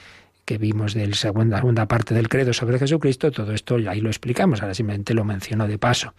[0.45, 4.09] que vimos de la segunda, segunda parte del credo sobre Jesucristo, todo esto ahí lo
[4.09, 6.13] explicamos, ahora simplemente lo menciono de paso.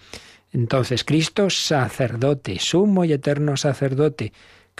[0.53, 4.31] Entonces, Cristo, sacerdote, sumo y eterno sacerdote,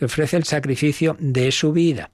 [0.02, 2.10] que ofrece el sacrificio de su vida.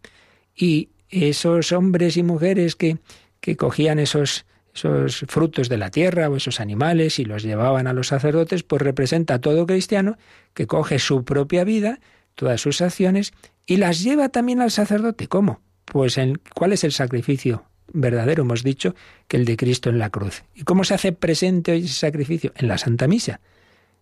[0.53, 2.97] Y esos hombres y mujeres que,
[3.39, 4.45] que cogían esos,
[4.75, 8.81] esos frutos de la tierra o esos animales y los llevaban a los sacerdotes, pues
[8.81, 10.17] representa a todo cristiano
[10.53, 12.01] que coge su propia vida,
[12.35, 13.31] todas sus acciones,
[13.65, 15.29] y las lleva también al sacerdote.
[15.29, 15.61] ¿Cómo?
[15.85, 18.43] Pues en, ¿cuál es el sacrificio verdadero?
[18.43, 18.95] Hemos dicho
[19.29, 20.43] que el de Cristo en la cruz.
[20.55, 22.51] ¿Y cómo se hace presente hoy ese sacrificio?
[22.57, 23.39] En la Santa Misa.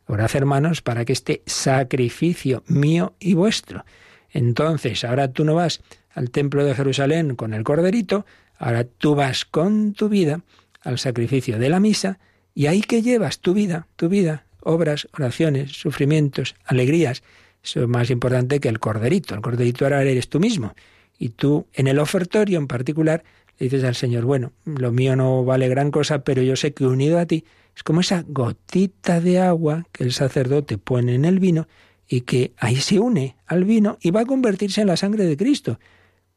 [0.07, 3.85] Orad, hermanos, para que este sacrificio mío y vuestro.
[4.29, 5.81] Entonces, ahora tú no vas
[6.13, 8.25] al templo de Jerusalén con el corderito,
[8.57, 10.41] ahora tú vas con tu vida
[10.81, 12.19] al sacrificio de la misa
[12.53, 17.23] y ahí que llevas tu vida, tu vida, obras, oraciones, sufrimientos, alegrías.
[17.63, 19.33] Eso es más importante que el corderito.
[19.33, 20.75] El corderito ahora eres tú mismo.
[21.17, 23.23] Y tú, en el ofertorio en particular,
[23.57, 26.85] le dices al Señor, bueno, lo mío no vale gran cosa, pero yo sé que
[26.85, 31.39] unido a ti es como esa gotita de agua que el sacerdote pone en el
[31.39, 31.67] vino
[32.07, 35.35] y que ahí se une al vino y va a convertirse en la sangre de
[35.35, 35.79] Cristo.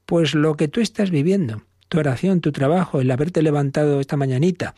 [0.06, 4.74] Pues lo que tú estás viviendo, tu oración, tu trabajo, el haberte levantado esta mañanita,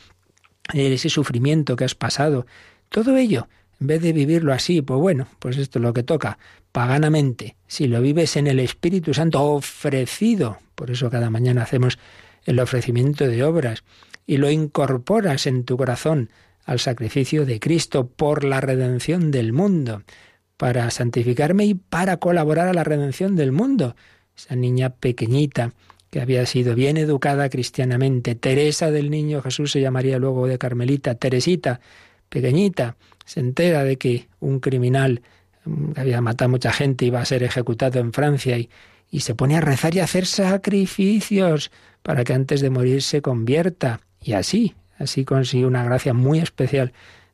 [0.72, 2.46] ese sufrimiento que has pasado,
[2.88, 3.48] todo ello
[3.80, 6.38] En vez de vivirlo así, pues bueno, pues esto es lo que toca,
[6.70, 7.56] paganamente.
[7.66, 11.98] Si lo vives en el Espíritu Santo ofrecido, por eso cada mañana hacemos
[12.44, 13.82] el ofrecimiento de obras,
[14.26, 16.28] y lo incorporas en tu corazón
[16.70, 20.04] al sacrificio de Cristo por la redención del mundo,
[20.56, 23.96] para santificarme y para colaborar a la redención del mundo.
[24.36, 25.72] Esa niña pequeñita
[26.10, 31.16] que había sido bien educada cristianamente, Teresa del Niño Jesús se llamaría luego de Carmelita,
[31.16, 31.80] Teresita,
[32.28, 35.22] pequeñita, se entera de que un criminal
[35.64, 38.70] mm, que había matado a mucha gente iba a ser ejecutado en Francia y,
[39.10, 41.72] y se pone a rezar y a hacer sacrificios
[42.04, 44.02] para que antes de morir se convierta.
[44.22, 46.92] Y así, así consiguió una gracia muy especial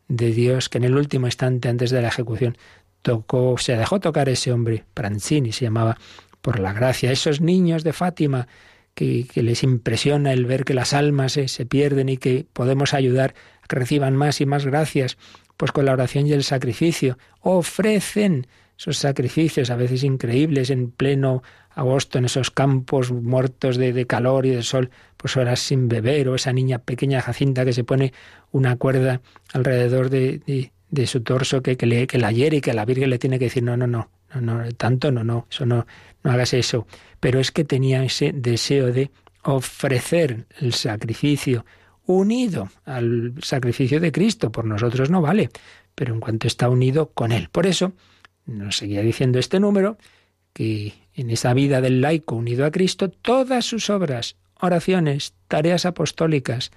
[0.08, 2.56] de Dios que en el último instante antes de la ejecución
[3.02, 5.98] tocó, se dejó tocar ese hombre, Pranzini se llamaba,
[6.40, 7.10] por la gracia.
[7.10, 8.46] Esos niños de Fátima
[8.94, 13.66] que, les impresiona el ver que las almas se pierden y que podemos ayudar a
[13.66, 15.18] que reciban más y más gracias,
[15.56, 17.18] pues con la oración y el sacrificio.
[17.40, 18.46] Ofrecen
[18.78, 24.50] esos sacrificios a veces increíbles en pleno agosto en esos campos muertos de, calor y
[24.50, 24.90] de sol,
[25.26, 28.12] pues horas sin beber, o esa niña pequeña Jacinta que se pone
[28.52, 30.70] una cuerda alrededor de,
[31.04, 33.46] su torso que, que, le, que la hiere y que la Virgen le tiene que
[33.46, 35.84] decir, no, no, no, no, no, tanto no, no, eso no,
[36.22, 36.86] no hagas eso.
[37.18, 39.10] Pero es que tenía ese deseo de
[39.42, 41.66] ofrecer el sacrificio
[42.04, 44.52] unido al sacrificio de Cristo.
[44.52, 45.50] Por nosotros no vale,
[45.96, 47.48] pero en cuanto está unido con Él.
[47.50, 47.94] Por eso,
[48.44, 49.98] nos seguía diciendo este número,
[50.52, 56.70] que en esa vida del laico unido a Cristo, todas sus obras, oraciones, tareas apostólicas,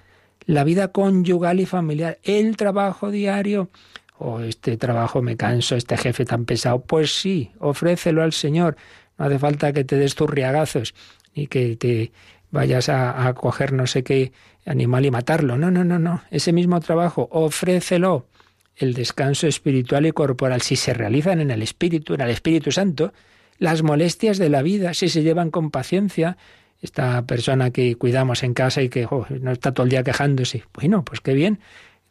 [0.46, 3.70] la vida conyugal y familiar, el trabajo diario,
[4.18, 8.76] o oh, este trabajo me canso, este jefe tan pesado, pues sí, ofrécelo al Señor.
[9.16, 10.94] No hace falta que te des tus riagazos,
[11.34, 12.12] ni que te
[12.50, 14.32] vayas a, a coger no sé qué
[14.66, 15.56] animal y matarlo.
[15.56, 16.22] No, no, no, no.
[16.30, 18.26] Ese mismo trabajo, ofrécelo.
[18.76, 23.12] El descanso espiritual y corporal, si se realizan en el Espíritu, en el Espíritu Santo,
[23.58, 26.38] las molestias de la vida, si se llevan con paciencia,
[26.82, 29.06] esta persona que cuidamos en casa y que
[29.40, 30.64] no está todo el día quejándose.
[30.74, 31.60] Bueno, pues qué bien,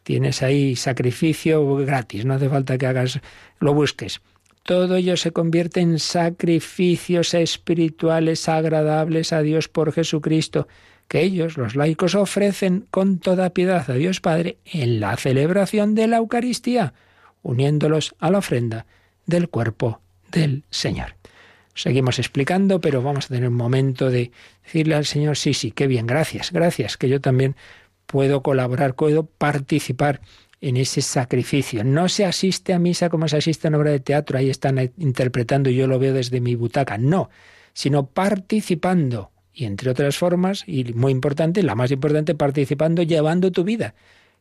[0.03, 3.19] tienes ahí sacrificio gratis, no hace falta que hagas,
[3.59, 4.21] lo busques.
[4.63, 10.67] Todo ello se convierte en sacrificios espirituales agradables a Dios por Jesucristo,
[11.07, 16.07] que ellos, los laicos, ofrecen con toda piedad a Dios Padre en la celebración de
[16.07, 16.93] la Eucaristía,
[17.41, 18.85] uniéndolos a la ofrenda
[19.25, 20.01] del cuerpo
[20.31, 21.18] del Señor.
[21.79, 24.31] Seguimos explicando, pero vamos a tener un momento de
[24.65, 27.55] decirle al Señor, sí, sí, qué bien, gracias, gracias, que yo también
[28.05, 30.19] puedo colaborar, puedo participar
[30.59, 31.85] en ese sacrificio.
[31.85, 34.91] No se asiste a misa como se asiste a una obra de teatro, ahí están
[34.97, 37.29] interpretando y yo lo veo desde mi butaca, no,
[37.71, 43.63] sino participando, y entre otras formas, y muy importante, la más importante, participando, llevando tu
[43.63, 43.95] vida.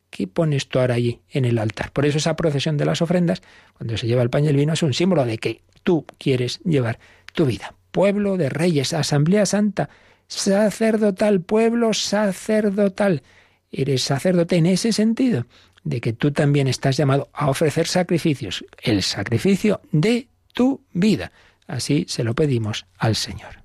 [0.09, 1.93] ¿Qué pones tú ahora allí en el altar?
[1.93, 3.41] Por eso esa procesión de las ofrendas,
[3.77, 6.59] cuando se lleva el paño y el vino, es un símbolo de que tú quieres
[6.65, 6.99] llevar
[7.39, 7.73] tu vida.
[7.91, 9.89] Pueblo de reyes, Asamblea Santa,
[10.27, 13.23] sacerdotal, pueblo sacerdotal.
[13.71, 15.45] Eres sacerdote en ese sentido,
[15.85, 21.31] de que tú también estás llamado a ofrecer sacrificios, el sacrificio de tu vida.
[21.65, 23.63] Así se lo pedimos al Señor.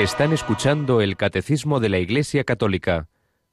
[0.00, 3.08] Están escuchando el Catecismo de la Iglesia Católica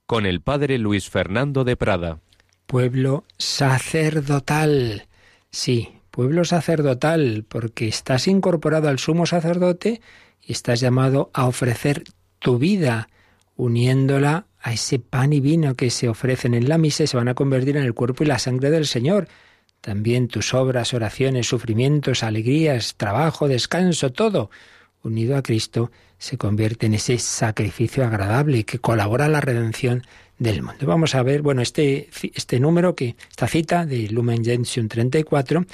[0.06, 2.22] con el Padre Luis Fernando de Prada.
[2.68, 5.08] Pueblo sacerdotal.
[5.52, 10.00] Sí, pueblo sacerdotal, porque estás incorporado al sumo sacerdote
[10.41, 12.06] y estás llamado a ofrecer
[12.39, 13.10] tu vida,
[13.58, 17.28] uniéndola a ese pan y vino que se ofrecen en la misa y se van
[17.28, 19.28] a convertir en el cuerpo y la sangre del Señor.
[19.82, 24.50] También tus obras, oraciones, sufrimientos, alegrías, trabajo, descanso, todo
[25.04, 30.03] unido a Cristo, se convierte en ese sacrificio agradable que colabora a la redención
[30.39, 30.86] del mundo.
[30.86, 35.65] Vamos a ver, bueno, este, este número, que esta cita de Lumen Gentium 34,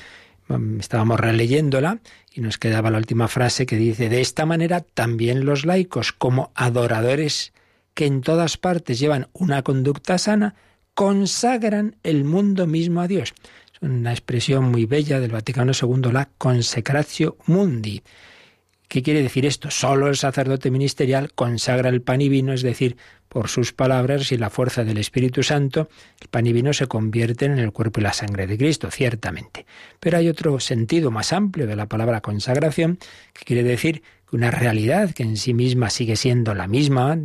[0.47, 1.99] mm, estábamos releyéndola
[2.33, 6.51] y nos quedaba la última frase que dice, de esta manera también los laicos, como
[6.55, 7.53] adoradores
[7.93, 10.55] que en todas partes llevan una conducta sana,
[10.93, 13.33] consagran el mundo mismo a Dios.
[13.73, 18.01] Es una expresión muy bella del Vaticano II, la consecratio mundi.
[18.87, 19.71] ¿Qué quiere decir esto?
[19.71, 24.37] Solo el sacerdote ministerial consagra el pan y vino, es decir, por sus palabras y
[24.37, 25.89] la fuerza del Espíritu Santo,
[26.21, 29.65] el pan y vino se convierten en el cuerpo y la sangre de Cristo, ciertamente.
[29.99, 32.99] Pero hay otro sentido más amplio de la palabra consagración,
[33.33, 37.17] que quiere decir que una realidad que en sí misma sigue siendo la misma,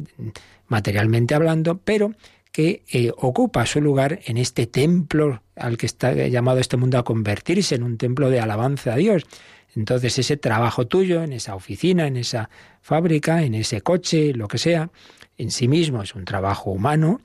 [0.67, 2.15] materialmente hablando, pero
[2.53, 7.05] que eh, ocupa su lugar en este templo al que está llamado este mundo a
[7.05, 9.25] convertirse, en un templo de alabanza a Dios
[9.75, 12.51] entonces ese trabajo tuyo en esa oficina, en esa
[12.81, 14.91] fábrica, en ese coche, lo que sea,
[15.37, 17.21] en sí mismo es un trabajo humano,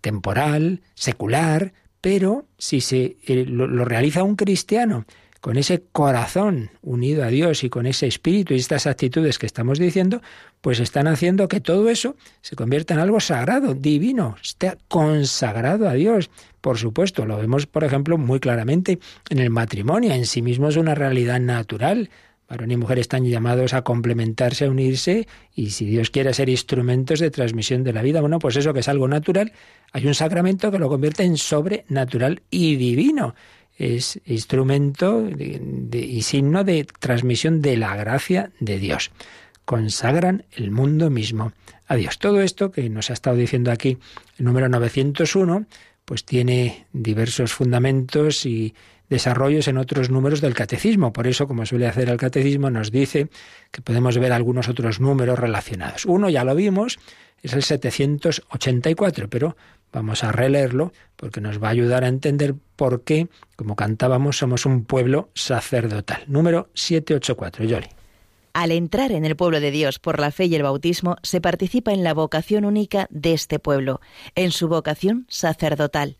[0.00, 5.04] temporal, secular, pero si se eh, lo realiza un cristiano
[5.40, 9.78] con ese corazón unido a Dios y con ese espíritu y estas actitudes que estamos
[9.78, 10.20] diciendo,
[10.60, 15.94] pues están haciendo que todo eso se convierta en algo sagrado, divino, esté consagrado a
[15.94, 16.30] Dios.
[16.60, 18.98] Por supuesto, lo vemos, por ejemplo, muy claramente
[19.30, 20.12] en el matrimonio.
[20.12, 22.10] En sí mismo es una realidad natural.
[22.46, 27.20] Varón y mujer están llamados a complementarse, a unirse, y si Dios quiere ser instrumentos
[27.20, 29.52] de transmisión de la vida, bueno, pues eso que es algo natural,
[29.92, 33.36] hay un sacramento que lo convierte en sobrenatural y divino
[33.80, 39.10] es instrumento y signo de transmisión de la gracia de Dios.
[39.64, 41.52] Consagran el mundo mismo
[41.86, 42.18] a Dios.
[42.18, 43.96] Todo esto que nos ha estado diciendo aquí
[44.36, 45.64] el número 901,
[46.04, 48.74] pues tiene diversos fundamentos y
[49.08, 51.12] desarrollos en otros números del catecismo.
[51.14, 53.28] Por eso, como suele hacer el catecismo, nos dice
[53.70, 56.04] que podemos ver algunos otros números relacionados.
[56.04, 56.98] Uno ya lo vimos,
[57.42, 59.56] es el 784, pero
[59.92, 64.66] vamos a releerlo porque nos va a ayudar a entender por qué, como cantábamos, somos
[64.66, 66.22] un pueblo sacerdotal.
[66.26, 67.88] Número 784, Yoli.
[68.52, 71.92] Al entrar en el pueblo de Dios por la fe y el bautismo, se participa
[71.92, 74.00] en la vocación única de este pueblo,
[74.34, 76.18] en su vocación sacerdotal.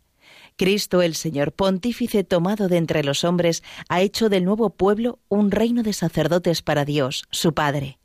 [0.57, 5.51] Cristo el Señor, pontífice tomado de entre los hombres, ha hecho del nuevo pueblo un
[5.51, 8.00] reino de sacerdotes para Dios, su Padre.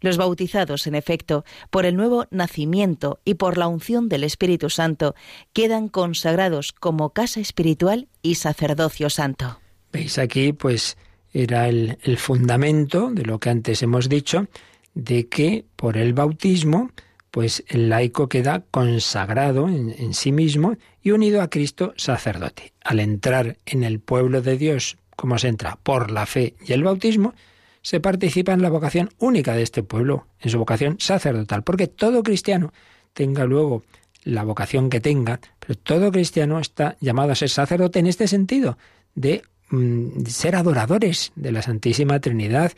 [0.00, 5.14] Los bautizados, en efecto, por el nuevo nacimiento y por la unción del Espíritu Santo,
[5.52, 9.60] quedan consagrados como casa espiritual y sacerdocio santo.
[9.92, 10.96] Veis aquí, pues,
[11.32, 14.46] era el, fundamento de lo que antes hemos dicho,
[14.94, 16.90] de que por el bautismo,
[17.30, 22.72] pues el laico queda consagrado en, en, sí mismo y unido a Cristo sacerdote.
[22.82, 26.82] Al entrar en el pueblo de Dios, como se entra por la fe y el
[26.82, 27.34] bautismo,
[27.82, 32.22] se participa en la vocación única de este pueblo, en su vocación sacerdotal, porque todo
[32.22, 32.72] cristiano
[33.12, 33.82] tenga luego
[34.24, 38.78] la vocación que tenga, pero todo cristiano está llamado a ser sacerdote en este sentido,
[39.14, 42.72] de mm, ser adoradores de la Santísima Trinidad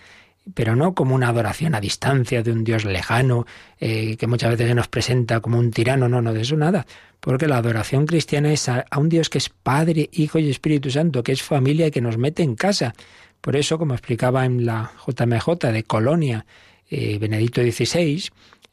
[0.55, 3.47] pero no como una adoración a distancia de un Dios lejano,
[3.79, 6.87] eh, que muchas veces se nos presenta como un tirano, no, no, de eso nada,
[7.21, 11.23] porque la adoración cristiana es a, un Dios que es Padre, Hijo y Espíritu Santo,
[11.23, 12.95] que es familia y que nos mete en casa.
[13.41, 16.47] Por eso, como explicaba en la JMJ de Colonia,
[16.91, 18.31] eh, Benedicto XVI,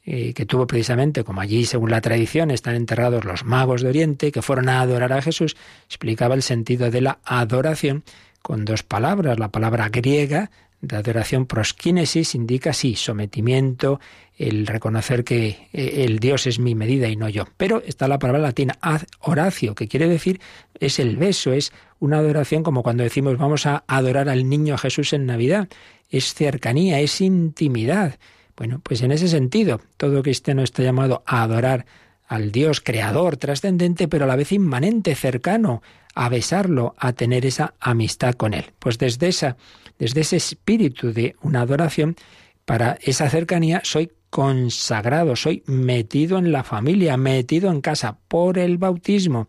[0.10, 4.32] eh, que tuvo precisamente, como allí, según la tradición, están enterrados los magos de Oriente,
[4.32, 8.04] que fueron a adorar a Jesús, explicaba el sentido de la adoración
[8.42, 9.38] con dos palabras.
[9.38, 10.50] La palabra griega
[10.82, 14.00] de adoración proskinesis indica sí, sometimiento,
[14.38, 17.46] el reconocer que eh, el Dios es mi medida y no yo.
[17.58, 20.40] Pero está la palabra latina ad horacio, que quiere decir
[20.80, 25.14] es el beso, es una adoración como cuando decimos vamos a adorar al niño Jesús
[25.14, 25.68] en Navidad.
[26.10, 28.18] Es cercanía, es intimidad.
[28.56, 31.86] Bueno, pues en ese sentido, todo cristiano está llamado a adorar
[32.28, 35.82] al Dios creador, trascendente, pero a la vez inmanente, cercano,
[36.14, 38.66] a besarlo, a tener esa amistad con Él.
[38.80, 39.58] Pues desde, esa,
[40.00, 42.16] desde ese espíritu de una adoración,
[42.66, 48.78] para esa cercanía soy consagrado, soy metido en la familia, metido en casa por el
[48.78, 49.48] bautismo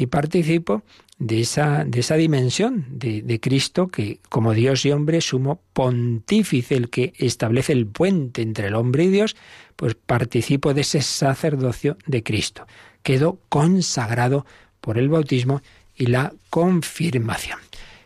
[0.00, 0.82] y participo
[1.18, 6.74] de esa, de esa dimensión de, de, Cristo que como Dios y hombre sumo pontífice,
[6.74, 9.36] el que establece el puente entre el hombre y Dios,
[9.76, 12.66] pues participo de ese sacerdocio de Cristo.
[13.02, 14.46] Quedo consagrado
[14.80, 15.60] por el bautismo
[15.94, 17.58] y la confirmación.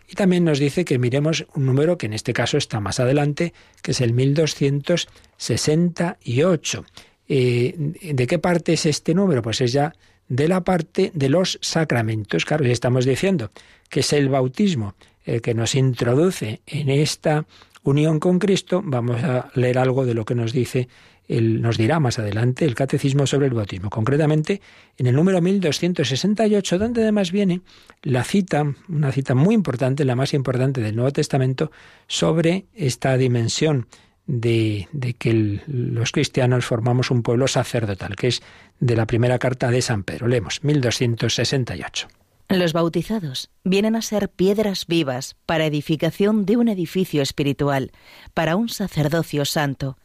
[0.08, 3.54] Y también nos dice que miremos un número que en este caso está más adelante,
[3.82, 6.84] que es el 1268.
[7.28, 9.42] Eh, ¿De qué parte es este número?
[9.42, 9.94] Pues es ya
[10.28, 12.44] de la parte de los sacramentos.
[12.44, 13.50] Claro, estamos diciendo
[13.88, 14.94] que es el bautismo
[15.24, 17.46] el que nos introduce en esta
[17.82, 20.88] unión con Cristo, vamos a leer algo de lo que nos dice
[21.28, 23.88] nos dirá más adelante el catecismo sobre el bautismo.
[23.90, 24.60] Concretamente,
[24.98, 27.62] en el número 1268, donde además viene
[28.02, 31.70] la cita, una cita muy importante, la más importante del Nuevo Testamento,
[32.06, 33.86] sobre esta dimensión
[34.26, 38.42] de, que los cristianos formamos un pueblo sacerdotal, que es
[38.80, 40.28] de la primera carta de San Pedro.
[40.28, 42.08] Leemos 1268.
[42.48, 47.92] Los bautizados vienen a ser piedras vivas para edificación de un edificio espiritual,
[48.34, 49.96] para un sacerdocio santo.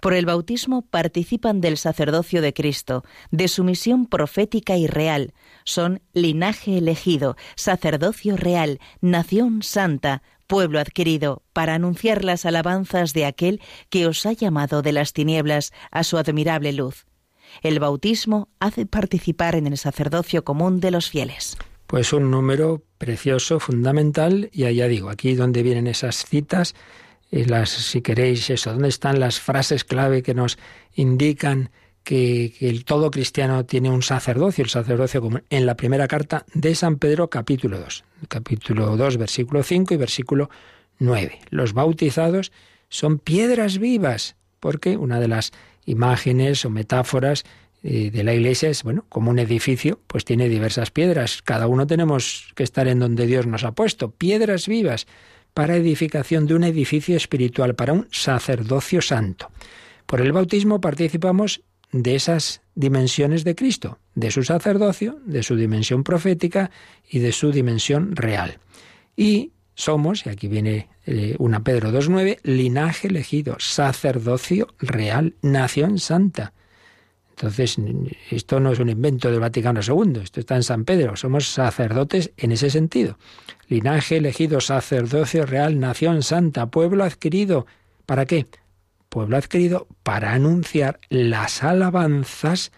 [0.00, 5.34] Por el bautismo participan del sacerdocio de Cristo, de su misión profética y real.
[5.64, 13.60] Son linaje elegido, sacerdocio real, nación santa, pueblo adquirido, para anunciar las alabanzas de aquel
[13.90, 17.06] que os ha llamado de las tinieblas a su admirable luz.
[17.62, 21.56] El bautismo hace participar en el sacerdocio común de los fieles.
[21.86, 26.74] Pues un número precioso, fundamental, y allá digo, aquí donde vienen esas citas,
[27.30, 30.58] y las, si queréis eso, dónde están las frases clave que nos
[30.94, 31.70] indican
[32.08, 36.96] que, el todo cristiano tiene un sacerdocio, el sacerdocio en la primera carta de San
[36.96, 40.48] Pedro capítulo 2, capítulo 2 versículo 5 y versículo
[41.00, 41.38] 9.
[41.50, 42.50] Los bautizados
[42.88, 45.52] son piedras vivas, porque una de las
[45.84, 47.44] imágenes o metáforas
[47.82, 51.42] eh, de la iglesia es, bueno, como un edificio, pues tiene diversas piedras.
[51.42, 55.06] Cada uno tenemos que estar en donde Dios nos ha puesto, piedras vivas
[55.52, 59.50] para edificación de un edificio espiritual, para un sacerdocio santo.
[60.06, 61.60] Por el bautismo participamos
[61.92, 66.70] de esas dimensiones de Cristo, de su sacerdocio, de su dimensión profética
[67.08, 68.58] y de su dimensión real.
[69.16, 76.52] Y somos, y aquí viene eh, una Pedro 2.9, linaje elegido, sacerdocio real, nación santa.
[77.30, 77.76] Entonces,
[78.30, 82.32] esto no es un invento del Vaticano II, esto está en San Pedro, somos sacerdotes
[82.36, 83.16] en ese sentido.
[83.68, 87.66] Linaje elegido, sacerdocio real, nación santa, pueblo adquirido.
[88.06, 88.46] ¿Para qué?
[89.08, 92.72] Pueblo adquirido para anunciar las alabanzas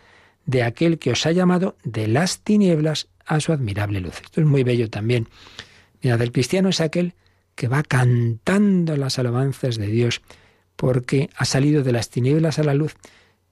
[0.47, 4.21] de aquel que os ha llamado de las tinieblas a su admirable luz.
[4.23, 5.29] Esto es muy bello también.
[6.03, 7.15] Mira, del cristiano es aquel
[7.55, 10.23] que va cantando las alabanzas de Dios
[10.77, 12.97] porque ha salido de las tinieblas a la luz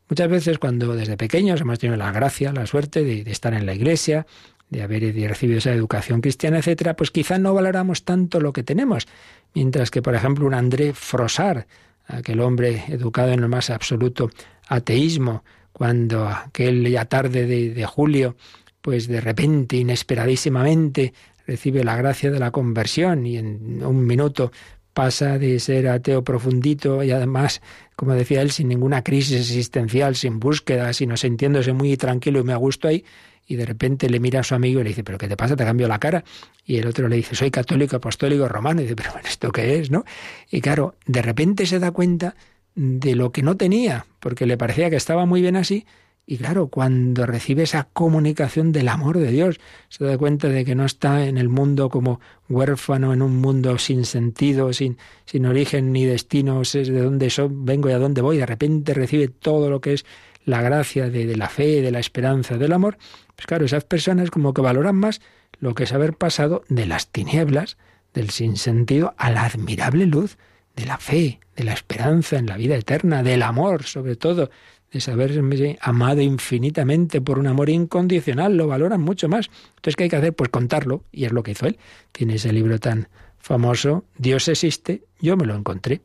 [0.09, 3.74] Muchas veces cuando desde pequeños hemos tenido la gracia, la suerte de, estar en la
[3.74, 4.26] iglesia,
[4.70, 9.07] de haber recibido esa educación cristiana, etcétera, pues quizá no valoramos tanto lo que tenemos.
[9.55, 11.66] Mientras que, por ejemplo, un André Frosar,
[12.09, 14.31] aquel hombre educado en el más absoluto
[14.69, 18.37] ateísmo, cuando aquella tarde de, julio,
[18.81, 21.15] pues de repente, inesperadísimamente,
[21.47, 24.51] recibe la gracia de la conversión y en un minuto
[24.93, 27.63] pasa de ser ateo profundito y además,
[27.95, 32.57] como decía él, sin ninguna crisis existencial, sin búsqueda, sino sintiéndose muy tranquilo y me
[32.57, 33.05] gusto ahí,
[33.51, 35.57] y de repente le mira a su amigo y le dice, ¿pero qué te pasa?
[35.57, 36.22] ¿Te cambio la cara?
[36.66, 38.82] Y el otro le dice, soy católico, apostólico, romano.
[38.82, 39.90] Y dice, ¿pero esto qué es?
[39.90, 40.05] ¿no?
[40.51, 42.36] Y claro, de repente se da cuenta
[42.74, 45.86] de lo que no tenía, porque le parecía que estaba muy bien así,
[46.30, 50.74] Y claro, cuando recibe esa comunicación del amor de Dios, se da cuenta de que
[50.74, 52.20] no está en el mundo como
[52.51, 57.49] huérfano, en un mundo sin sentido, sin, sin origen ni destino, sé de dónde soy,
[57.51, 60.05] vengo y a dónde voy, de repente recibe todo lo que es
[60.49, 62.99] la gracia de, de la fe, de la esperanza, del amor,
[63.36, 65.20] pues claro, esas personas como que valoran más
[65.61, 67.76] lo que es haber pasado de las tinieblas,
[68.14, 70.38] del sinsentido, a la admirable luz
[70.76, 74.51] de la fe, de la esperanza en la vida eterna, del amor sobre todo,
[74.92, 79.51] de saberme amado infinitamente por un amor incondicional, lo valoran mucho más.
[79.76, 80.34] Entonces, ¿qué hay que hacer?
[80.34, 81.78] Pues contarlo, y es lo que hizo él.
[82.12, 86.01] Tiene ese libro tan famoso, Dios existe, yo me lo encontré.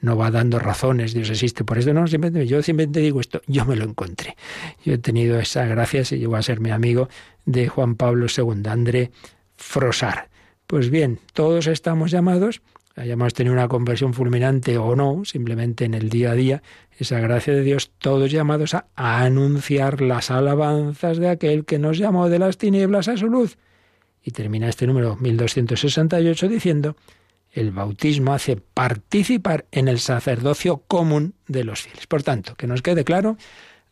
[0.00, 3.64] No va dando razones, Dios existe, por eso no, simplemente, yo simplemente digo esto, yo
[3.64, 4.36] me lo encontré.
[4.84, 7.08] Yo he tenido esa gracia, se llegó a ser mi amigo
[7.46, 9.10] de Juan Pablo II, André
[9.56, 10.28] Frosar.
[10.66, 12.60] Pues bien, todos estamos llamados
[12.98, 16.62] hayamos tenido una conversión fulminante o no, simplemente en el día a día,
[16.98, 22.28] esa gracia de Dios, todos llamados a, anunciar las alabanzas de aquel que nos llamó
[22.28, 23.56] de las tinieblas a su luz.
[24.22, 26.96] Y termina este número 1268 diciendo,
[27.60, 32.06] el bautismo hace participar en el sacerdocio común de los fieles.
[32.06, 33.36] Por tanto, que nos quede claro,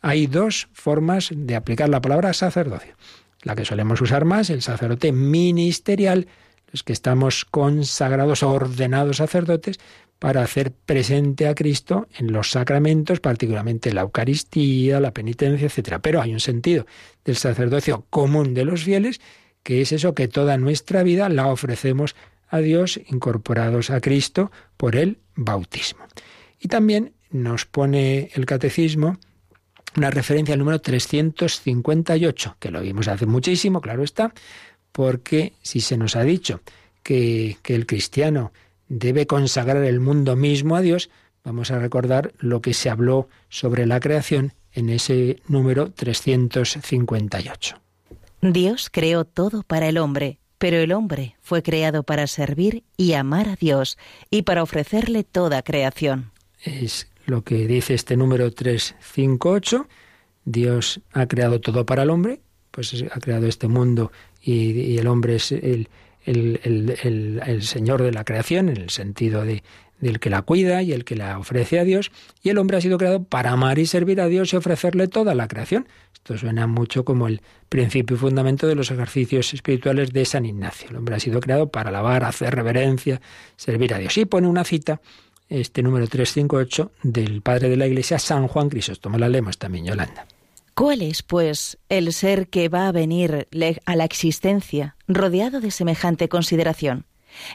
[0.02, 2.94] hay dos formas de aplicar la palabra sacerdocio.
[3.42, 6.26] La que solemos usar más, el sacerdote ministerial,
[6.72, 9.78] los que estamos consagrados, ordenados sacerdotes,
[10.18, 15.98] para hacer presente a Cristo en los sacramentos, particularmente la Eucaristía, la penitencia, etc.
[16.00, 16.86] Pero hay un sentido
[17.24, 19.20] del sacerdocio común de los fieles,
[19.62, 22.14] que es eso que toda nuestra vida la ofrecemos
[22.48, 26.04] a Dios incorporados a Cristo por el bautismo.
[26.58, 29.18] Y también nos pone el catecismo
[29.96, 34.32] una referencia al número 358, que lo vimos hace muchísimo, claro está,
[34.92, 36.60] porque si se nos ha dicho
[37.02, 38.52] que, que el cristiano
[38.88, 41.10] debe consagrar el mundo mismo a Dios,
[41.44, 47.80] vamos a recordar lo que se habló sobre la creación en ese número 358.
[48.42, 53.48] Dios creó todo para el hombre, pero el hombre fue creado para servir y amar
[53.48, 53.98] a Dios
[54.30, 56.32] y para ofrecerle toda creación.
[56.62, 59.86] Es lo que dice este número 358.
[60.44, 62.40] Dios ha creado todo para el hombre,
[62.70, 65.88] pues ha creado este mundo y, el hombre es el,
[67.60, 69.62] Señor de la creación, en el sentido de,
[70.00, 72.80] del que la cuida y el que la ofrece a Dios, y el hombre ha
[72.80, 75.88] sido creado para amar y servir a Dios y ofrecerle toda la creación.
[76.26, 80.90] Esto suena mucho como el principio y fundamento de los ejercicios espirituales de San Ignacio.
[80.90, 83.20] El hombre ha sido creado para alabar, hacer reverencia,
[83.54, 84.18] servir a Dios.
[84.18, 85.00] Y pone una cita,
[85.48, 89.18] este número 358, del padre de la Iglesia, San Juan Crisóstomo.
[89.18, 90.26] La leemos también, Yolanda.
[90.74, 93.46] ¿Cuál es, pues, el ser que va a venir
[93.84, 97.06] a la existencia rodeado de semejante consideración?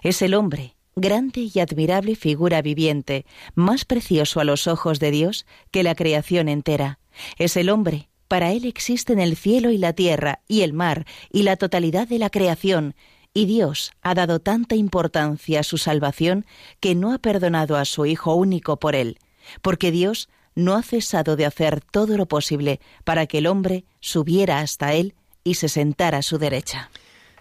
[0.02, 5.46] Es el hombre, grande y admirable figura viviente, más precioso a los ojos de Dios
[5.72, 7.00] que la creación entera.
[7.38, 11.44] Es el hombre, para él existen el cielo y la tierra, y el mar, y
[11.44, 12.96] la totalidad de la creación,
[13.34, 16.46] y Dios ha dado tanta importancia a su salvación
[16.80, 19.20] que no ha perdonado a su Hijo único por él,
[19.62, 24.62] porque Dios no ha cesado de hacer todo lo posible para que el hombre subiera
[24.62, 25.14] hasta él
[25.44, 26.90] y se sentara a su derecha.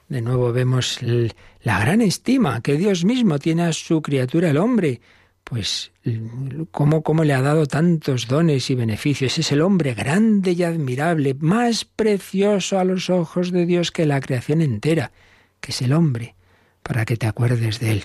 [0.08, 0.98] De nuevo vemos
[1.62, 5.00] la gran estima que Dios mismo tiene a su criatura el hombre.
[5.50, 5.90] Pues
[6.70, 9.36] cómo, cómo le ha dado tantos dones y beneficios.
[9.36, 14.20] Es el hombre grande y admirable, más precioso a los ojos de Dios que la
[14.20, 15.10] creación entera,
[15.60, 16.36] que es el hombre,
[16.84, 18.04] para que te acuerdes de él.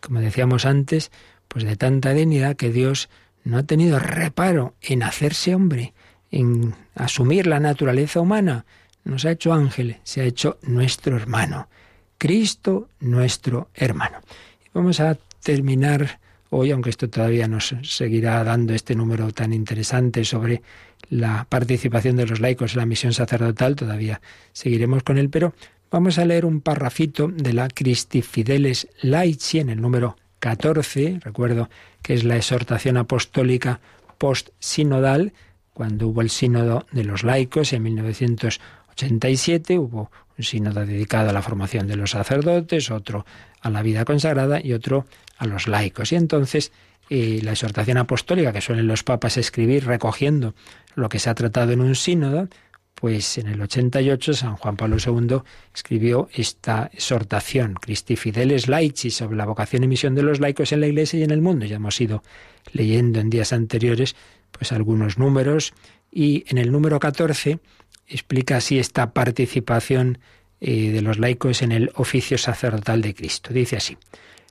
[0.00, 1.12] Como decíamos antes,
[1.48, 3.10] pues de tanta dignidad que Dios
[3.44, 5.92] no ha tenido reparo en hacerse hombre,
[6.30, 8.64] en asumir la naturaleza humana.
[9.04, 11.68] Nos ha hecho ángel, se ha hecho nuestro hermano.
[12.16, 14.20] Cristo nuestro hermano.
[14.72, 16.20] Vamos a terminar
[16.50, 20.62] hoy, aunque esto todavía nos seguirá dando este número tan interesante sobre
[21.10, 24.20] la participación de los laicos en la misión sacerdotal, todavía
[24.52, 25.54] seguiremos con él, pero
[25.90, 31.68] vamos a leer un parrafito de la Christi Fideles Laici en el número 14, recuerdo
[32.02, 33.80] que es la exhortación apostólica
[34.18, 35.32] post-sinodal,
[35.72, 41.42] cuando hubo el sínodo de los laicos en 1987, hubo un sínodo dedicado a la
[41.42, 43.26] formación de los sacerdotes, otro
[43.60, 45.06] a la vida consagrada y otro
[45.38, 46.12] a los laicos.
[46.12, 46.72] Y entonces
[47.08, 50.54] eh, la exhortación apostólica que suelen los papas escribir recogiendo
[50.94, 52.48] lo que se ha tratado en un sínodo,
[52.94, 55.42] pues en el 88 San Juan Pablo II
[55.74, 60.80] escribió esta exhortación, Christi Fideles Laici, sobre la vocación y misión de los laicos en
[60.80, 61.66] la Iglesia y en el mundo.
[61.66, 62.22] Ya hemos ido
[62.72, 64.16] leyendo en días anteriores
[64.50, 65.74] pues algunos números
[66.10, 67.60] y en el número 14
[68.08, 70.18] explica así esta participación
[70.60, 73.52] eh, de los laicos en el oficio sacerdotal de Cristo.
[73.52, 73.98] Dice así,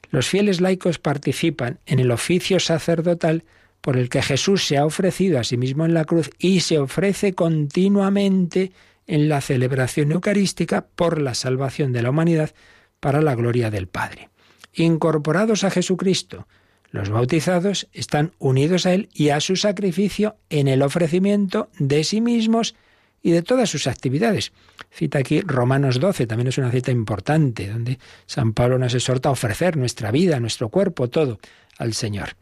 [0.09, 3.43] los fieles laicos participan en el oficio sacerdotal
[3.81, 6.79] por el que Jesús se ha ofrecido a sí mismo en la cruz y se
[6.79, 8.71] ofrece continuamente
[9.07, 12.53] en la celebración eucarística por la salvación de la humanidad
[12.99, 14.29] para la gloria del Padre.
[14.73, 16.47] Incorporados a Jesucristo,
[16.89, 22.21] los bautizados están unidos a Él y a su sacrificio en el ofrecimiento de sí
[22.21, 22.75] mismos
[23.25, 24.53] y de todas sus actividades.
[24.91, 27.97] Cita aquí Romanos 12, también es una cita importante, donde
[28.27, 31.39] San Pablo nos exhorta a ofrecer nuestra vida, nuestro cuerpo, todo
[31.79, 32.35] al Señor.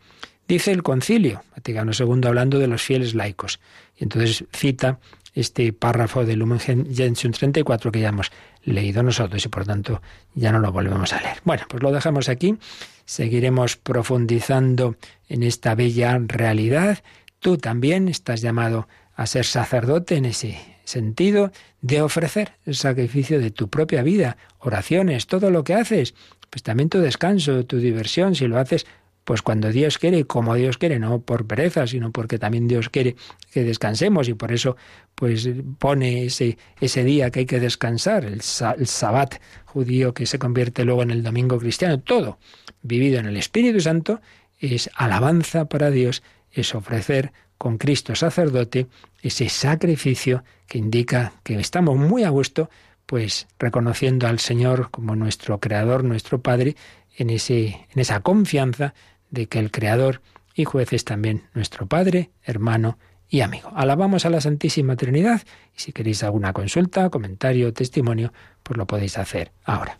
[0.45, 3.61] Dice el concilio, Vaticano II, hablando de los fieles laicos.
[3.97, 4.99] Y entonces cita
[5.33, 8.29] este párrafo del Lumen Gentium 34 que ya hemos
[8.65, 10.01] leído nosotros y por tanto
[10.35, 11.37] ya no lo volvemos a leer.
[11.45, 12.57] Bueno, pues lo dejamos aquí,
[13.05, 14.97] seguiremos profundizando
[15.29, 17.01] en esta bella realidad.
[17.39, 23.51] Tú también estás llamado a ser sacerdote en ese sentido de ofrecer el sacrificio de
[23.51, 26.13] tu propia vida, oraciones, todo lo que haces,
[26.49, 28.85] pues también tu descanso, tu diversión, si lo haces
[29.23, 33.15] pues cuando Dios quiere como Dios quiere, no por pereza, sino porque también Dios quiere
[33.51, 34.75] que descansemos y por eso
[35.15, 38.41] pues pone ese, ese día que hay que descansar, el,
[38.77, 42.37] el sabbat judío que se convierte luego en el domingo cristiano, todo
[42.81, 44.21] vivido en el Espíritu Santo
[44.59, 47.31] es alabanza para Dios, es ofrecer
[47.63, 48.87] con Cristo sacerdote
[49.21, 52.69] ese sacrificio que indica que estamos muy a gusto,
[53.05, 56.75] pues reconociendo al Señor como nuestro Creador, nuestro Padre,
[57.17, 58.93] en, ese, en esa confianza
[59.31, 60.21] de que el Creador
[60.53, 62.97] y juez es también nuestro Padre, hermano
[63.29, 63.71] y amigo.
[63.73, 65.41] Alabamos a la Santísima Trinidad
[65.73, 69.99] y si queréis alguna consulta, comentario, testimonio, pues lo podéis hacer ahora.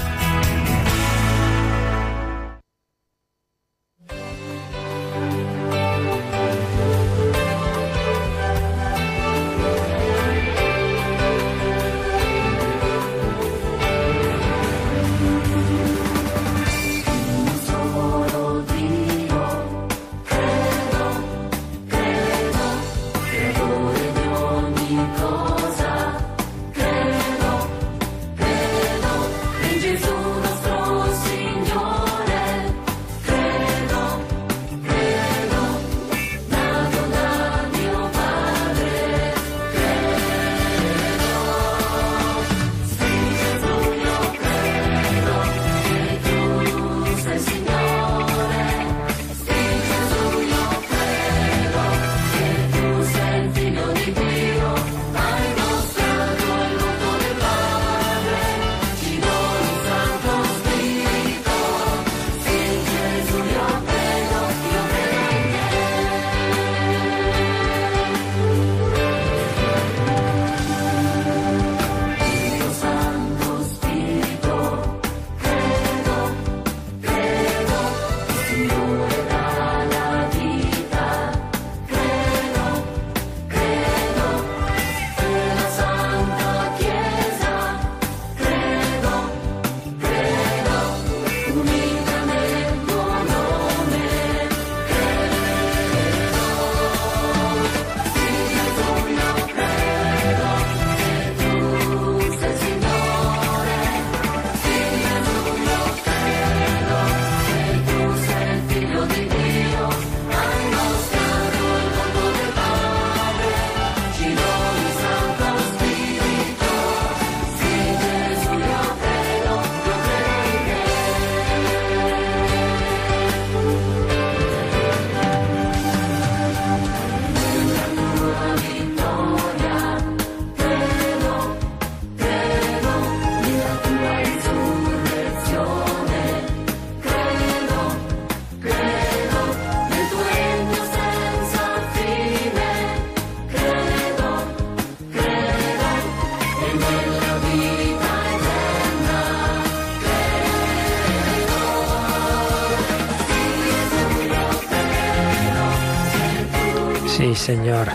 [157.41, 157.87] Señor,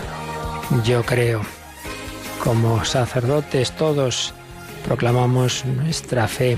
[0.83, 1.41] yo creo.
[2.43, 4.33] Como sacerdotes todos
[4.85, 6.57] proclamamos nuestra fe,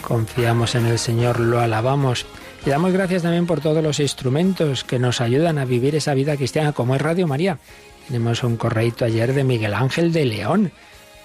[0.00, 2.24] confiamos en el Señor, lo alabamos
[2.64, 6.38] y damos gracias también por todos los instrumentos que nos ayudan a vivir esa vida
[6.38, 7.58] cristiana como es Radio María
[8.06, 10.72] Tenemos un correito ayer de Miguel Ángel de León,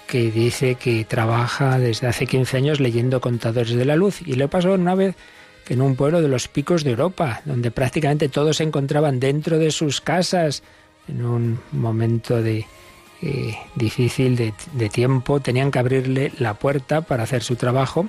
[0.06, 4.20] que dice que trabaja desde hace 15 años leyendo Contadores de la Luz.
[4.26, 5.16] Y le pasó una vez
[5.64, 9.58] que en un pueblo de los picos de Europa, donde prácticamente todos se encontraban dentro
[9.58, 10.62] de sus casas,
[11.08, 12.66] en un momento de,
[13.20, 18.08] eh, difícil de, tiempo, tenían que abrirle la puerta para hacer su trabajo.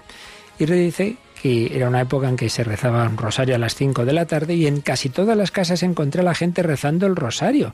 [0.59, 4.05] Y dice que era una época en que se rezaba un rosario a las 5
[4.05, 7.15] de la tarde y en casi todas las casas encontré a la gente rezando el
[7.15, 7.73] rosario.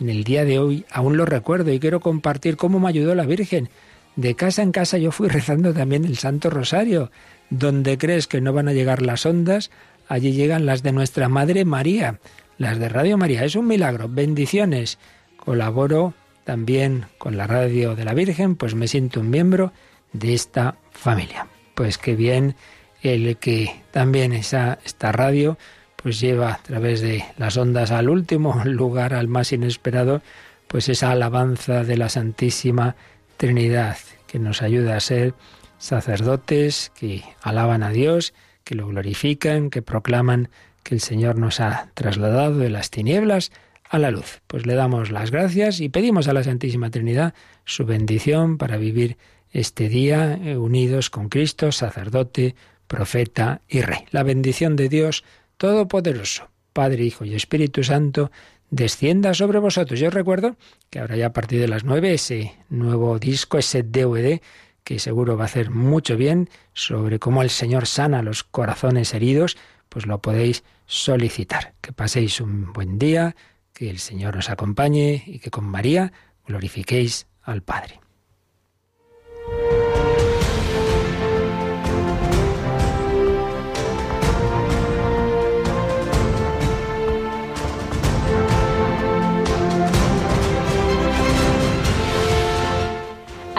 [0.00, 3.26] En el día de hoy aún lo recuerdo y quiero compartir cómo me ayudó la
[3.26, 3.68] Virgen.
[4.16, 7.10] De casa en casa yo fui rezando también el Santo Rosario.
[7.50, 9.70] Donde crees que no van a llegar las ondas,
[10.08, 12.20] allí llegan las de nuestra Madre María,
[12.60, 13.42] las de Radio María.
[13.44, 14.06] Es un milagro.
[14.06, 14.98] Bendiciones.
[15.38, 16.12] Colaboro
[16.44, 19.72] también con la Radio de la Virgen, pues me siento un miembro
[20.12, 21.46] de esta familia.
[21.74, 22.56] Pues qué bien
[23.00, 25.56] el que también esa, esta radio
[25.96, 30.20] pues lleva a través de las ondas al último lugar, al más inesperado,
[30.68, 32.94] pues esa alabanza de la Santísima
[33.38, 33.96] Trinidad,
[34.26, 35.32] que nos ayuda a ser
[35.78, 38.34] sacerdotes que alaban a Dios,
[38.64, 40.50] que lo glorifican, que proclaman
[40.82, 43.52] que el Señor nos ha trasladado de las tinieblas
[43.88, 44.40] a la luz.
[44.46, 49.16] Pues le damos las gracias y pedimos a la Santísima Trinidad su bendición para vivir
[49.50, 52.54] este día eh, unidos con Cristo, sacerdote,
[52.86, 54.04] profeta y rey.
[54.10, 55.24] La bendición de Dios
[55.56, 58.30] Todopoderoso, Padre, Hijo y Espíritu Santo,
[58.70, 59.98] descienda sobre vosotros.
[60.00, 60.56] Yo recuerdo
[60.88, 64.40] que ahora ya a partir de las nueve ese nuevo disco, ese DVD,
[64.84, 69.56] que seguro va a hacer mucho bien sobre cómo el Señor sana los corazones heridos,
[69.90, 71.74] pues lo podéis solicitar.
[71.82, 73.36] Que paséis un buen día,
[73.74, 76.12] que el Señor os acompañe y que con María
[76.46, 78.00] glorifiquéis al Padre.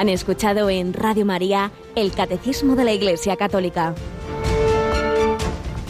[0.01, 3.93] Han escuchado en Radio María el Catecismo de la Iglesia Católica.